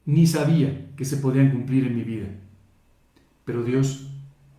[0.06, 2.28] ni sabía que se podían cumplir en mi vida.
[3.44, 4.12] Pero Dios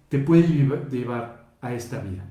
[0.08, 0.48] te puede
[0.90, 2.24] llevar a esta vida,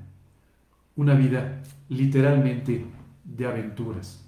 [0.94, 2.84] una vida literalmente
[3.24, 4.25] de aventuras.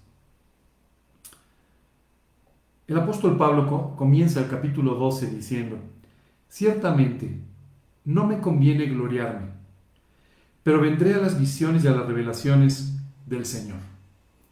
[2.88, 5.78] El apóstol Pablo comienza el capítulo 12 diciendo,
[6.48, 7.38] Ciertamente,
[8.06, 9.48] no me conviene gloriarme,
[10.62, 12.94] pero vendré a las visiones y a las revelaciones
[13.26, 13.76] del Señor.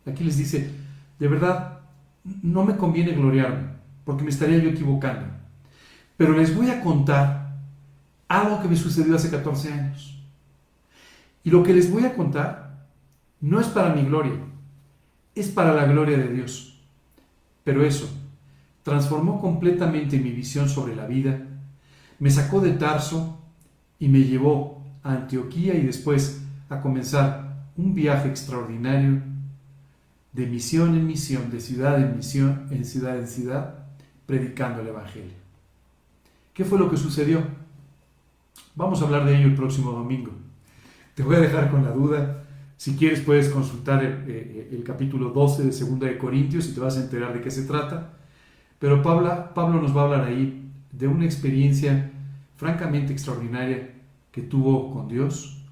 [0.04, 0.70] Aquí les dice,
[1.18, 1.80] de verdad,
[2.42, 3.70] no me conviene gloriarme,
[4.04, 5.28] porque me estaría yo equivocando.
[6.18, 7.56] Pero les voy a contar
[8.28, 10.22] algo que me sucedió hace 14 años.
[11.42, 12.86] Y lo que les voy a contar
[13.40, 14.36] no es para mi gloria,
[15.34, 16.78] es para la gloria de Dios.
[17.64, 18.08] Pero eso
[18.86, 21.40] transformó completamente mi visión sobre la vida
[22.20, 23.36] me sacó de Tarso
[23.98, 29.22] y me llevó a Antioquía y después a comenzar un viaje extraordinario
[30.32, 33.86] de misión en misión, de ciudad en misión, en ciudad en ciudad,
[34.24, 35.34] predicando el Evangelio.
[36.54, 37.42] ¿Qué fue lo que sucedió?
[38.76, 40.30] Vamos a hablar de ello el próximo domingo.
[41.16, 42.44] Te voy a dejar con la duda.
[42.76, 46.78] Si quieres puedes consultar el, eh, el, capítulo 12 de 2 de Corintios y te
[46.78, 48.12] vas a enterar de qué se trata.
[48.78, 52.10] Pero Pablo, nos va a hablar ahí de una experiencia
[52.56, 53.94] francamente extraordinaria
[54.30, 55.64] que tuvo con Dios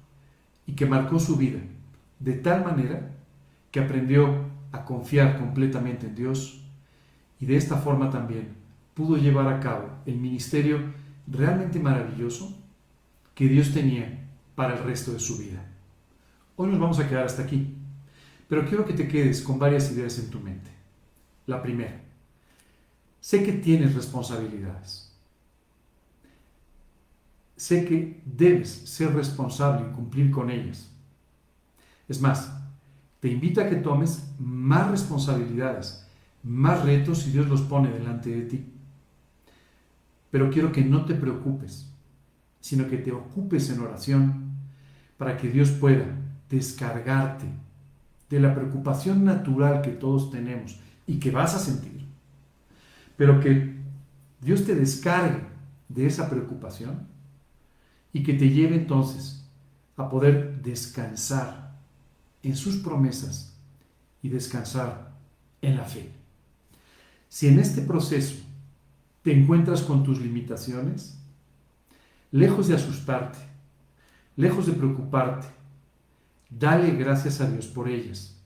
[0.65, 1.59] y que marcó su vida
[2.19, 3.11] de tal manera
[3.71, 6.63] que aprendió a confiar completamente en Dios
[7.39, 8.55] y de esta forma también
[8.93, 10.79] pudo llevar a cabo el ministerio
[11.27, 12.57] realmente maravilloso
[13.33, 14.25] que Dios tenía
[14.55, 15.63] para el resto de su vida.
[16.55, 17.75] Hoy nos vamos a quedar hasta aquí,
[18.47, 20.71] pero quiero que te quedes con varias ideas en tu mente.
[21.45, 22.04] La primera,
[23.25, 25.05] sé que tienes responsabilidades
[27.55, 30.89] sé que debes ser responsable y cumplir con ellas.
[32.07, 32.51] Es más,
[33.19, 36.05] te invito a que tomes más responsabilidades,
[36.43, 38.65] más retos si Dios los pone delante de ti.
[40.29, 41.89] Pero quiero que no te preocupes,
[42.59, 44.51] sino que te ocupes en oración
[45.17, 46.05] para que Dios pueda
[46.49, 47.45] descargarte
[48.29, 52.04] de la preocupación natural que todos tenemos y que vas a sentir,
[53.17, 53.75] pero que
[54.41, 55.43] Dios te descargue
[55.89, 57.07] de esa preocupación
[58.13, 59.49] y que te lleve entonces
[59.97, 61.79] a poder descansar
[62.43, 63.57] en sus promesas
[64.21, 65.11] y descansar
[65.61, 66.11] en la fe.
[67.29, 68.35] Si en este proceso
[69.23, 71.17] te encuentras con tus limitaciones,
[72.31, 73.39] lejos de asustarte,
[74.35, 75.47] lejos de preocuparte,
[76.49, 78.37] dale gracias a Dios por ellas,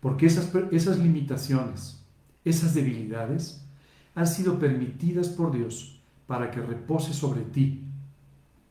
[0.00, 2.04] porque esas, esas limitaciones,
[2.44, 3.64] esas debilidades,
[4.14, 7.84] han sido permitidas por Dios para que repose sobre ti.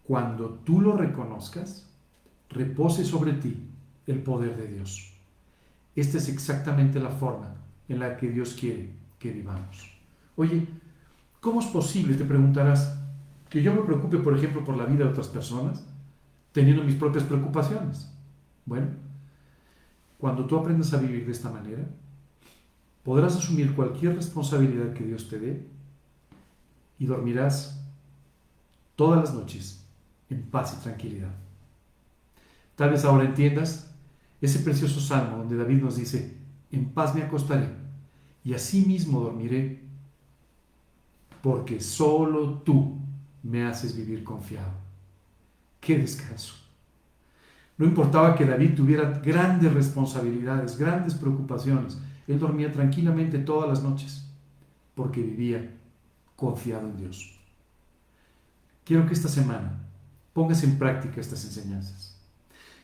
[0.04, 1.88] Cuando tú lo reconozcas,
[2.50, 3.70] repose sobre ti
[4.08, 5.14] el poder de Dios.
[5.96, 7.56] Esta es exactamente la forma
[7.88, 9.90] en la que Dios quiere que vivamos.
[10.36, 10.68] Oye,
[11.40, 12.98] ¿cómo es posible, te preguntarás,
[13.50, 15.86] que yo me preocupe, por ejemplo, por la vida de otras personas,
[16.52, 18.12] teniendo mis propias preocupaciones?
[18.66, 18.88] Bueno,
[20.18, 21.84] cuando tú aprendas a vivir de esta manera,
[23.04, 25.66] podrás asumir cualquier responsabilidad que Dios te dé
[27.00, 27.82] y dormirás
[28.96, 29.84] todas las noches
[30.30, 31.32] en paz y tranquilidad.
[32.76, 33.92] Tal vez ahora entiendas
[34.40, 36.38] ese precioso salmo donde David nos dice,
[36.72, 37.70] en paz me acostaré
[38.44, 39.82] y así mismo dormiré,
[41.42, 43.00] porque solo tú
[43.44, 44.72] me haces vivir confiado.
[45.80, 46.54] ¡Qué descanso!
[47.78, 51.98] No importaba que David tuviera grandes responsabilidades, grandes preocupaciones.
[52.28, 54.28] Él dormía tranquilamente todas las noches
[54.96, 55.72] porque vivía
[56.36, 57.40] confiado en Dios.
[58.84, 59.80] Quiero que esta semana
[60.34, 62.20] pongas en práctica estas enseñanzas.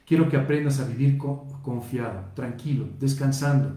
[0.05, 3.75] Quiero que aprendas a vivir confiado, tranquilo, descansando,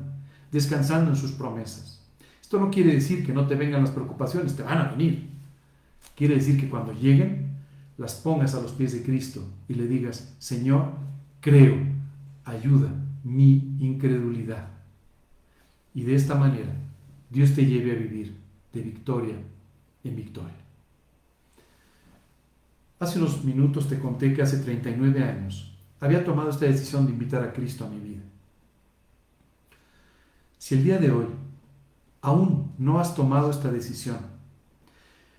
[0.53, 2.01] descansando en sus promesas.
[2.41, 5.29] Esto no quiere decir que no te vengan las preocupaciones, te van a venir.
[6.15, 7.51] Quiere decir que cuando lleguen,
[7.97, 10.93] las pongas a los pies de Cristo y le digas, Señor,
[11.41, 11.77] creo,
[12.45, 12.91] ayuda
[13.25, 14.69] mi incredulidad.
[15.95, 16.73] Y de esta manera,
[17.31, 18.37] Dios te lleve a vivir
[18.73, 19.37] de victoria
[20.05, 20.55] en victoria.
[22.99, 27.43] Hace unos minutos te conté que hace 39 años había tomado esta decisión de invitar
[27.43, 28.23] a Cristo a mi vida.
[30.59, 31.27] Si el día de hoy
[32.21, 34.19] aún no has tomado esta decisión,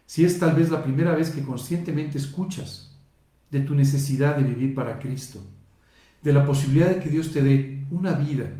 [0.05, 2.97] si es tal vez la primera vez que conscientemente escuchas
[3.49, 5.39] de tu necesidad de vivir para Cristo,
[6.21, 8.51] de la posibilidad de que Dios te dé una vida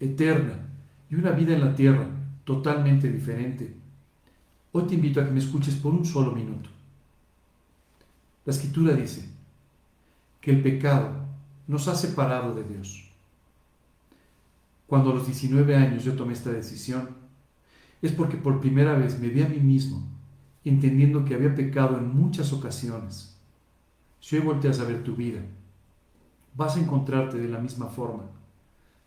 [0.00, 0.67] eterna
[1.10, 2.06] y una vida en la tierra
[2.44, 3.74] totalmente diferente,
[4.72, 6.70] hoy te invito a que me escuches por un solo minuto.
[8.44, 9.28] La escritura dice
[10.40, 11.12] que el pecado
[11.66, 13.10] nos ha separado de Dios.
[14.86, 17.10] Cuando a los 19 años yo tomé esta decisión,
[18.00, 20.02] es porque por primera vez me vi a mí mismo
[20.64, 23.36] entendiendo que había pecado en muchas ocasiones.
[24.20, 25.40] Si hoy volteas a ver tu vida,
[26.54, 28.24] vas a encontrarte de la misma forma.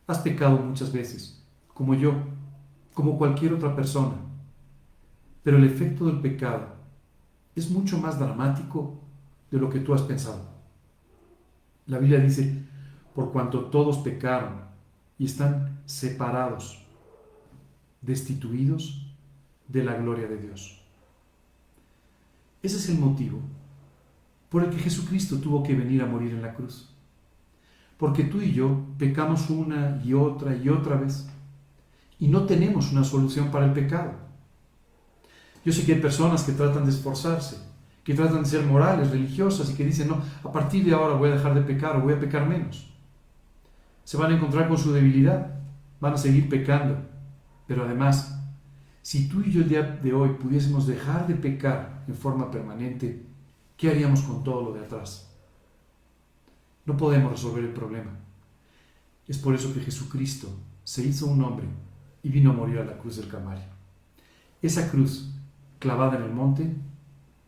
[0.07, 1.40] Has pecado muchas veces,
[1.73, 2.13] como yo,
[2.93, 4.15] como cualquier otra persona.
[5.43, 6.75] Pero el efecto del pecado
[7.55, 8.99] es mucho más dramático
[9.49, 10.49] de lo que tú has pensado.
[11.87, 12.63] La Biblia dice,
[13.13, 14.61] por cuanto todos pecaron
[15.17, 16.85] y están separados,
[18.01, 19.13] destituidos
[19.67, 20.81] de la gloria de Dios.
[22.63, 23.39] Ese es el motivo
[24.49, 26.89] por el que Jesucristo tuvo que venir a morir en la cruz.
[27.97, 31.29] Porque tú y yo pecamos una y otra y otra vez
[32.21, 34.13] y no tenemos una solución para el pecado.
[35.65, 37.57] Yo sé que hay personas que tratan de esforzarse,
[38.03, 41.29] que tratan de ser morales, religiosas y que dicen, no, a partir de ahora voy
[41.29, 42.93] a dejar de pecar o voy a pecar menos.
[44.03, 45.61] Se van a encontrar con su debilidad,
[45.99, 46.95] van a seguir pecando,
[47.65, 48.39] pero además
[49.01, 53.25] si tú y yo el día de hoy pudiésemos dejar de pecar en forma permanente,
[53.75, 55.27] ¿qué haríamos con todo lo de atrás?
[56.85, 58.11] No podemos resolver el problema.
[59.27, 60.49] Es por eso que Jesucristo
[60.83, 61.67] se hizo un hombre
[62.23, 63.63] y vino a morir a la cruz del Calvario.
[64.61, 65.31] Esa cruz
[65.79, 66.73] clavada en el monte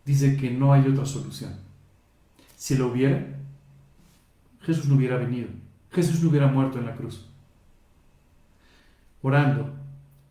[0.05, 1.53] dice que no hay otra solución.
[2.57, 3.25] Si lo hubiera,
[4.61, 5.49] Jesús no hubiera venido.
[5.91, 7.27] Jesús no hubiera muerto en la cruz.
[9.21, 9.73] Orando,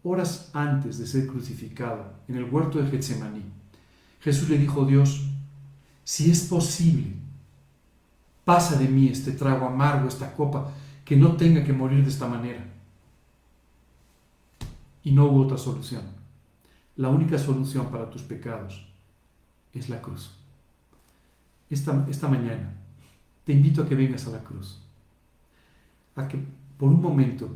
[0.03, 3.43] horas antes de ser crucificado, en el huerto de Getsemaní,
[4.21, 5.27] Jesús le dijo a Dios,
[6.05, 7.15] si es posible,
[8.45, 10.73] pasa de mí este trago amargo, esta copa,
[11.05, 12.72] que no tenga que morir de esta manera.
[15.03, 16.03] Y no hubo otra solución.
[16.97, 18.87] La única solución para tus pecados
[19.73, 20.37] es la cruz.
[21.71, 22.75] Esta, esta mañana
[23.45, 24.81] te invito a que vengas a la cruz,
[26.15, 26.39] a que
[26.77, 27.49] por un momento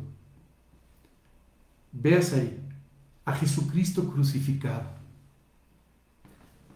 [1.91, 2.59] veas ahí
[3.25, 4.89] a Jesucristo crucificado,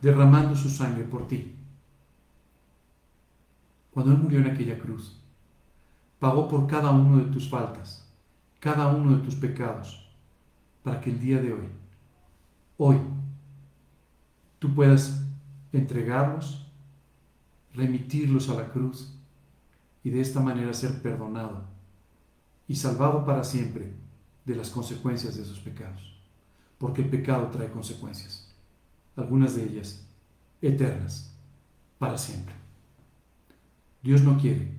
[0.01, 1.55] derramando su sangre por ti.
[3.91, 5.17] Cuando Él murió en aquella cruz,
[6.19, 8.07] pagó por cada uno de tus faltas,
[8.59, 10.10] cada uno de tus pecados,
[10.83, 11.67] para que el día de hoy,
[12.77, 12.97] hoy
[14.59, 15.21] tú puedas
[15.71, 16.67] entregarlos,
[17.73, 19.13] remitirlos a la cruz
[20.03, 21.63] y de esta manera ser perdonado
[22.67, 23.93] y salvado para siempre
[24.45, 26.19] de las consecuencias de sus pecados.
[26.77, 28.51] Porque el pecado trae consecuencias,
[29.15, 30.05] algunas de ellas
[30.61, 31.35] eternas,
[31.99, 32.55] para siempre.
[34.01, 34.71] Dios no quiere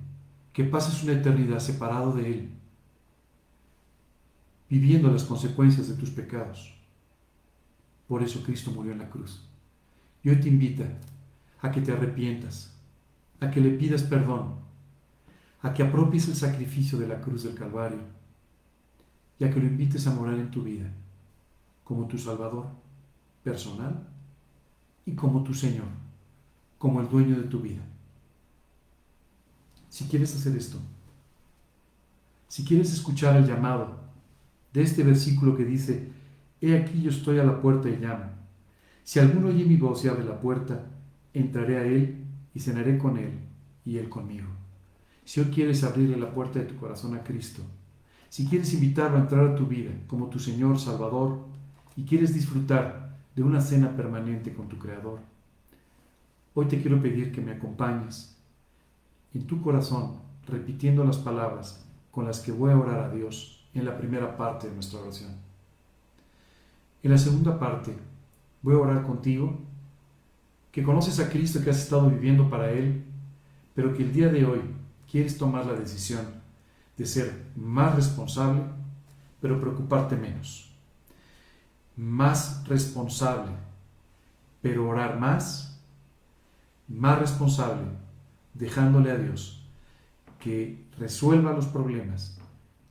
[0.51, 2.52] que pases una eternidad separado de Él,
[4.79, 6.73] viviendo las consecuencias de tus pecados.
[8.07, 9.47] Por eso Cristo murió en la cruz.
[10.23, 10.85] Y hoy te invita
[11.61, 12.73] a que te arrepientas,
[13.39, 14.63] a que le pidas perdón
[15.63, 17.99] a que apropies el sacrificio de la cruz del Calvario
[19.39, 20.91] y a que lo invites a morar en tu vida
[21.85, 22.67] como tu Salvador
[23.43, 24.05] personal
[25.05, 25.87] y como tu Señor,
[26.77, 27.81] como el dueño de tu vida.
[29.89, 30.79] Si quieres hacer esto,
[32.49, 34.02] si quieres escuchar el llamado
[34.73, 36.09] de este versículo que dice,
[36.59, 38.25] He aquí yo estoy a la puerta y llamo.
[39.03, 40.85] Si alguno oye mi voz y abre la puerta,
[41.33, 43.31] entraré a él y cenaré con él
[43.85, 44.47] y él conmigo.
[45.25, 47.63] Si hoy quieres abrirle la puerta de tu corazón a Cristo,
[48.29, 51.45] si quieres invitarlo a entrar a tu vida como tu Señor Salvador
[51.95, 55.19] y quieres disfrutar de una cena permanente con tu Creador,
[56.53, 58.37] hoy te quiero pedir que me acompañes
[59.33, 63.85] en tu corazón repitiendo las palabras con las que voy a orar a Dios en
[63.85, 65.31] la primera parte de nuestra oración.
[67.01, 67.95] En la segunda parte
[68.61, 69.59] voy a orar contigo,
[70.71, 73.03] que conoces a Cristo que has estado viviendo para Él,
[73.75, 74.61] pero que el día de hoy
[75.09, 76.25] quieres tomar la decisión
[76.97, 78.61] de ser más responsable,
[79.41, 80.71] pero preocuparte menos.
[81.95, 83.51] Más responsable,
[84.61, 85.79] pero orar más.
[86.87, 87.83] Más responsable,
[88.53, 89.63] dejándole a Dios
[90.39, 92.37] que resuelva los problemas,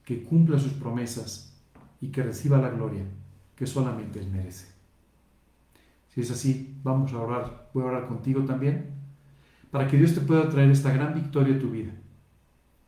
[0.05, 1.53] que cumpla sus promesas
[2.01, 3.05] y que reciba la gloria
[3.57, 4.67] que solamente Él merece.
[6.09, 7.71] Si es así, vamos a orar.
[7.73, 8.91] Voy a orar contigo también
[9.71, 11.93] para que Dios te pueda traer esta gran victoria a tu vida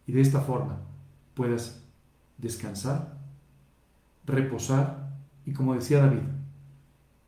[0.06, 0.80] y de esta forma
[1.34, 1.82] puedas
[2.36, 3.18] descansar,
[4.26, 6.22] reposar y como decía David,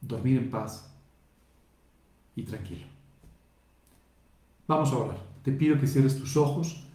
[0.01, 0.95] dormir en paz
[2.35, 2.87] y tranquilo.
[4.69, 5.19] Vamos a orar.
[5.43, 6.86] Te pido que cierres tus ojos,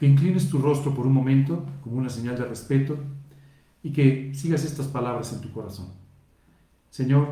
[0.00, 2.98] que inclines tu rostro por un momento como una señal de respeto
[3.82, 5.92] y que sigas estas palabras en tu corazón.
[6.90, 7.28] Señor,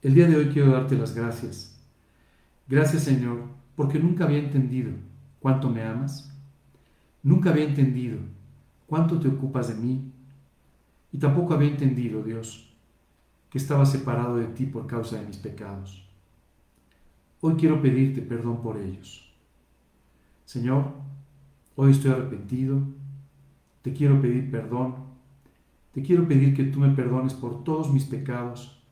[0.00, 1.78] el día de hoy quiero darte las gracias.
[2.66, 3.42] Gracias Señor,
[3.76, 4.92] porque nunca había entendido
[5.40, 6.32] cuánto me amas
[7.22, 8.18] Nunca había entendido
[8.86, 10.12] cuánto te ocupas de mí
[11.12, 12.74] y tampoco había entendido, Dios,
[13.48, 16.04] que estaba separado de ti por causa de mis pecados.
[17.40, 19.32] Hoy quiero pedirte perdón por ellos.
[20.44, 20.94] Señor,
[21.76, 22.80] hoy estoy arrepentido,
[23.82, 24.94] te quiero pedir perdón,
[25.92, 28.82] te quiero pedir que tú me perdones por todos mis pecados,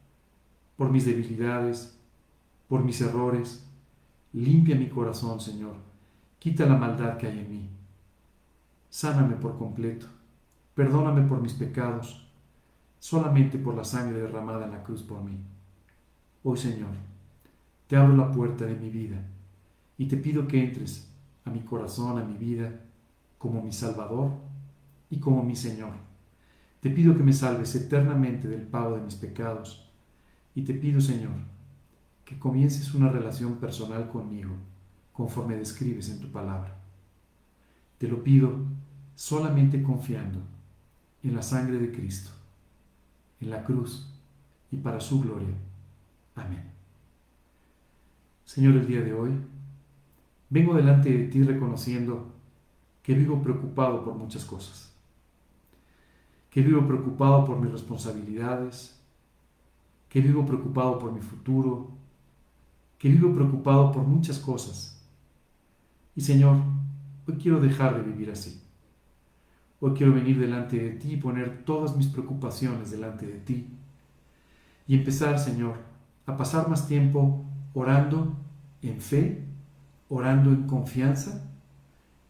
[0.77, 1.99] por mis debilidades,
[2.69, 3.67] por mis errores.
[4.33, 5.75] Limpia mi corazón, Señor,
[6.39, 7.71] quita la maldad que hay en mí.
[8.91, 10.07] Sáname por completo.
[10.75, 12.27] Perdóname por mis pecados,
[12.99, 15.39] solamente por la sangre derramada en la cruz por mí.
[16.43, 16.91] Hoy, Señor,
[17.87, 19.21] te abro la puerta de mi vida
[19.99, 21.10] y te pido que entres
[21.51, 22.81] mi corazón, a mi vida,
[23.39, 24.33] como mi Salvador
[25.11, 25.93] y como mi Señor.
[26.81, 29.91] Te pido que me salves eternamente del pago de mis pecados
[30.55, 31.35] y te pido, Señor,
[32.25, 34.53] que comiences una relación personal conmigo,
[35.13, 36.77] conforme describes en tu palabra.
[37.99, 38.65] Te lo pido
[39.15, 40.41] solamente confiando
[41.23, 42.31] en la sangre de Cristo,
[43.41, 44.11] en la cruz
[44.71, 45.55] y para su gloria.
[46.35, 46.65] Amén.
[48.45, 49.33] Señor, el día de hoy
[50.51, 52.33] vengo delante de ti reconociendo
[53.03, 54.93] que vivo preocupado por muchas cosas,
[56.51, 59.01] que vivo preocupado por mis responsabilidades,
[60.09, 61.93] que vivo preocupado por mi futuro,
[62.99, 65.03] que vivo preocupado por muchas cosas.
[66.15, 66.59] Y Señor,
[67.31, 68.61] Hoy quiero dejar de vivir así.
[69.79, 73.69] Hoy quiero venir delante de ti y poner todas mis preocupaciones delante de ti.
[74.89, 75.77] Y empezar, Señor,
[76.27, 78.35] a pasar más tiempo orando
[78.83, 79.45] en fe,
[80.11, 81.51] orando en confianza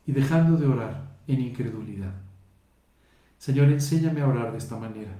[0.06, 2.14] y dejando de orar en incredulidad.
[3.38, 5.18] Señor, enséñame a orar de esta manera.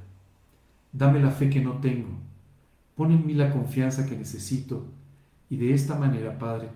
[0.93, 2.11] Dame la fe que no tengo.
[2.95, 4.87] Pon en mí la confianza que necesito.
[5.49, 6.69] Y de esta manera, Padre,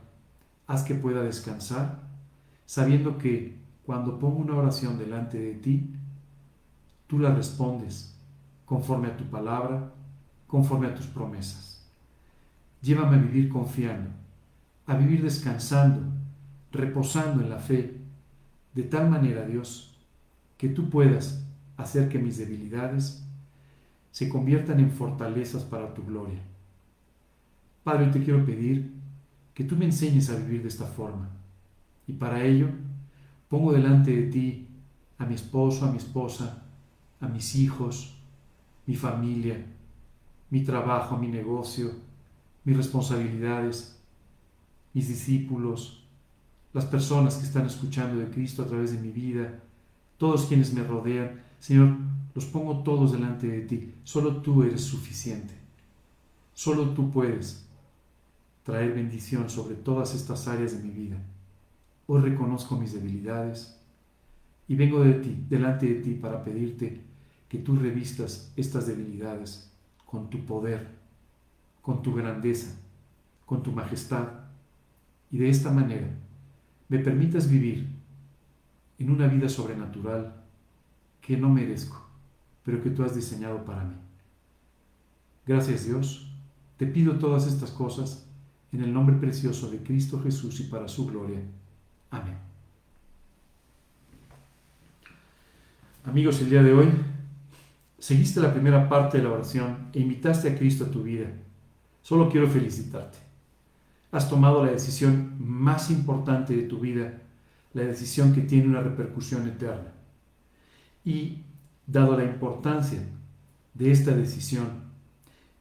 [0.67, 2.03] haz que pueda descansar
[2.67, 5.95] sabiendo que cuando pongo una oración delante de ti,
[7.07, 8.19] tú la respondes
[8.65, 9.93] conforme a tu palabra,
[10.47, 11.87] conforme a tus promesas.
[12.81, 14.11] Llévame a vivir confiando,
[14.87, 16.03] a vivir descansando,
[16.73, 18.01] reposando en la fe,
[18.75, 19.97] de tal manera, Dios,
[20.57, 21.45] que tú puedas
[21.77, 23.25] hacer que mis debilidades
[24.11, 26.41] se conviertan en fortalezas para tu gloria.
[27.83, 28.93] Padre, te quiero pedir
[29.53, 31.29] que tú me enseñes a vivir de esta forma.
[32.07, 32.69] Y para ello,
[33.49, 34.69] pongo delante de ti
[35.19, 36.63] a mi esposo, a mi esposa,
[37.21, 38.17] a mis hijos,
[38.87, 39.65] mi familia,
[40.51, 41.93] mi trabajo, mi negocio,
[42.65, 44.01] mis responsabilidades,
[44.95, 46.05] mis discípulos,
[46.73, 49.61] las personas que están escuchando de Cristo a través de mi vida,
[50.17, 51.43] todos quienes me rodean.
[51.59, 51.97] Señor,
[52.35, 53.95] los pongo todos delante de ti.
[54.05, 55.55] Solo tú eres suficiente.
[56.55, 57.67] Solo tú puedes
[58.63, 61.19] traer bendición sobre todas estas áreas de mi vida.
[62.07, 63.77] Hoy reconozco mis debilidades
[64.69, 67.01] y vengo de ti, delante de ti para pedirte
[67.49, 69.71] que tú revistas estas debilidades
[70.05, 70.89] con tu poder,
[71.83, 72.75] con tu grandeza,
[73.45, 74.44] con tu majestad
[75.35, 76.07] y de esta manera
[76.89, 77.89] me permitas vivir
[79.01, 80.33] en una vida sobrenatural
[81.21, 82.09] que no merezco
[82.63, 83.97] pero que tú has diseñado para mí.
[85.45, 86.33] Gracias Dios,
[86.77, 88.25] te pido todas estas cosas
[88.71, 91.41] en el nombre precioso de Cristo Jesús y para su gloria.
[92.13, 92.39] Amén.
[96.05, 96.89] Amigos, el día de hoy
[97.99, 101.27] seguiste la primera parte de la oración e invitaste a Cristo a tu vida.
[102.03, 103.34] Solo quiero felicitarte.
[104.15, 107.21] Has tomado la decisión más importante de tu vida,
[107.73, 109.93] la decisión que tiene una repercusión eterna.
[111.05, 111.43] Y
[111.87, 112.99] Dado la importancia
[113.75, 114.69] de esta decisión,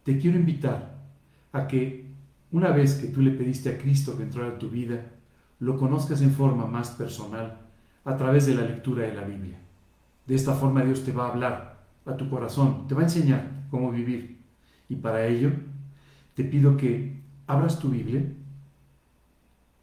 [0.03, 0.95] te quiero invitar
[1.51, 2.05] a que
[2.51, 5.05] una vez que tú le pediste a Cristo que entrara a tu vida,
[5.59, 7.59] lo conozcas en forma más personal
[8.05, 9.59] a través de la lectura de la Biblia.
[10.25, 13.65] De esta forma Dios te va a hablar a tu corazón, te va a enseñar
[13.69, 14.37] cómo vivir.
[14.87, 15.51] Y para ello
[16.35, 18.23] te pido que abras tu Biblia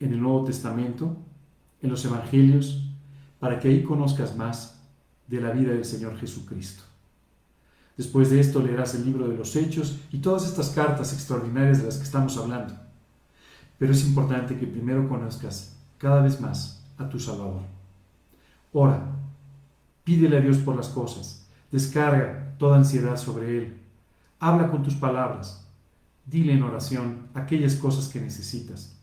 [0.01, 1.17] en el Nuevo Testamento,
[1.83, 2.83] en los Evangelios,
[3.39, 4.81] para que ahí conozcas más
[5.27, 6.83] de la vida del Señor Jesucristo.
[7.97, 11.85] Después de esto leerás el libro de los Hechos y todas estas cartas extraordinarias de
[11.85, 12.75] las que estamos hablando.
[13.79, 17.63] Pero es importante que primero conozcas cada vez más a tu Salvador.
[18.73, 19.03] Ora,
[20.03, 23.81] pídele a Dios por las cosas, descarga toda ansiedad sobre Él,
[24.39, 25.67] habla con tus palabras,
[26.25, 29.00] dile en oración aquellas cosas que necesitas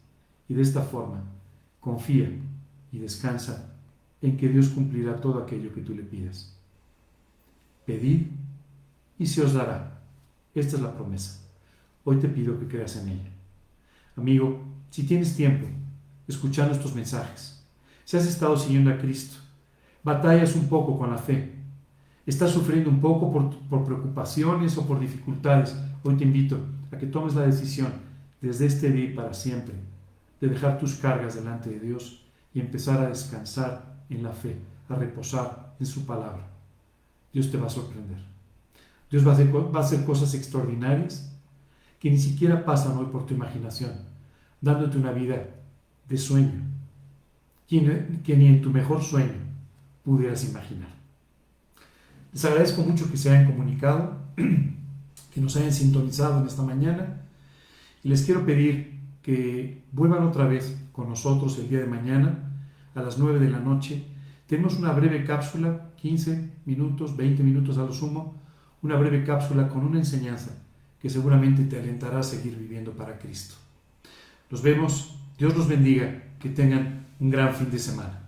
[0.49, 1.23] y de esta forma
[1.79, 2.29] confía
[2.91, 3.73] y descansa
[4.21, 6.57] en que Dios cumplirá todo aquello que tú le pidas.
[7.85, 8.27] Pedid
[9.19, 10.01] y se os dará.
[10.53, 11.39] Esta es la promesa.
[12.03, 13.31] Hoy te pido que creas en ella.
[14.15, 15.67] Amigo, si tienes tiempo,
[16.27, 17.63] escuchando estos mensajes,
[18.03, 19.37] si has estado siguiendo a Cristo,
[20.03, 21.53] batallas un poco con la fe,
[22.25, 26.59] estás sufriendo un poco por, por preocupaciones o por dificultades, hoy te invito
[26.91, 27.91] a que tomes la decisión
[28.41, 29.75] desde este día y para siempre
[30.39, 32.23] de dejar tus cargas delante de Dios
[32.53, 34.57] y empezar a descansar en la fe,
[34.89, 36.47] a reposar en su palabra.
[37.33, 38.17] Dios te va a sorprender.
[39.09, 41.31] Dios va a hacer, cosas extraordinarias
[41.99, 43.91] que ni siquiera pasan hoy por tu imaginación,
[44.61, 45.47] dándote una vida
[46.07, 46.61] de sueño,
[47.67, 49.47] que ni en tu mejor sueño
[50.03, 50.89] pudieras imaginar.
[52.33, 54.17] Les agradezco mucho que se hayan comunicado,
[55.33, 57.21] que nos hayan sintonizado en esta mañana
[58.03, 58.96] y les quiero pedir
[59.27, 62.49] que vuelvan otra vez con nosotros el día de mañana
[62.95, 64.05] a las 9 de la noche.
[64.47, 68.41] Tenemos una breve cápsula, 15 minutos, 20 minutos a lo sumo,
[68.83, 70.51] una breve cápsula con una enseñanza
[71.01, 73.55] que seguramente te alentará a seguir viviendo para Cristo.
[74.49, 78.26] Nos vemos, Dios los bendiga, que tengan un gran fin de semana.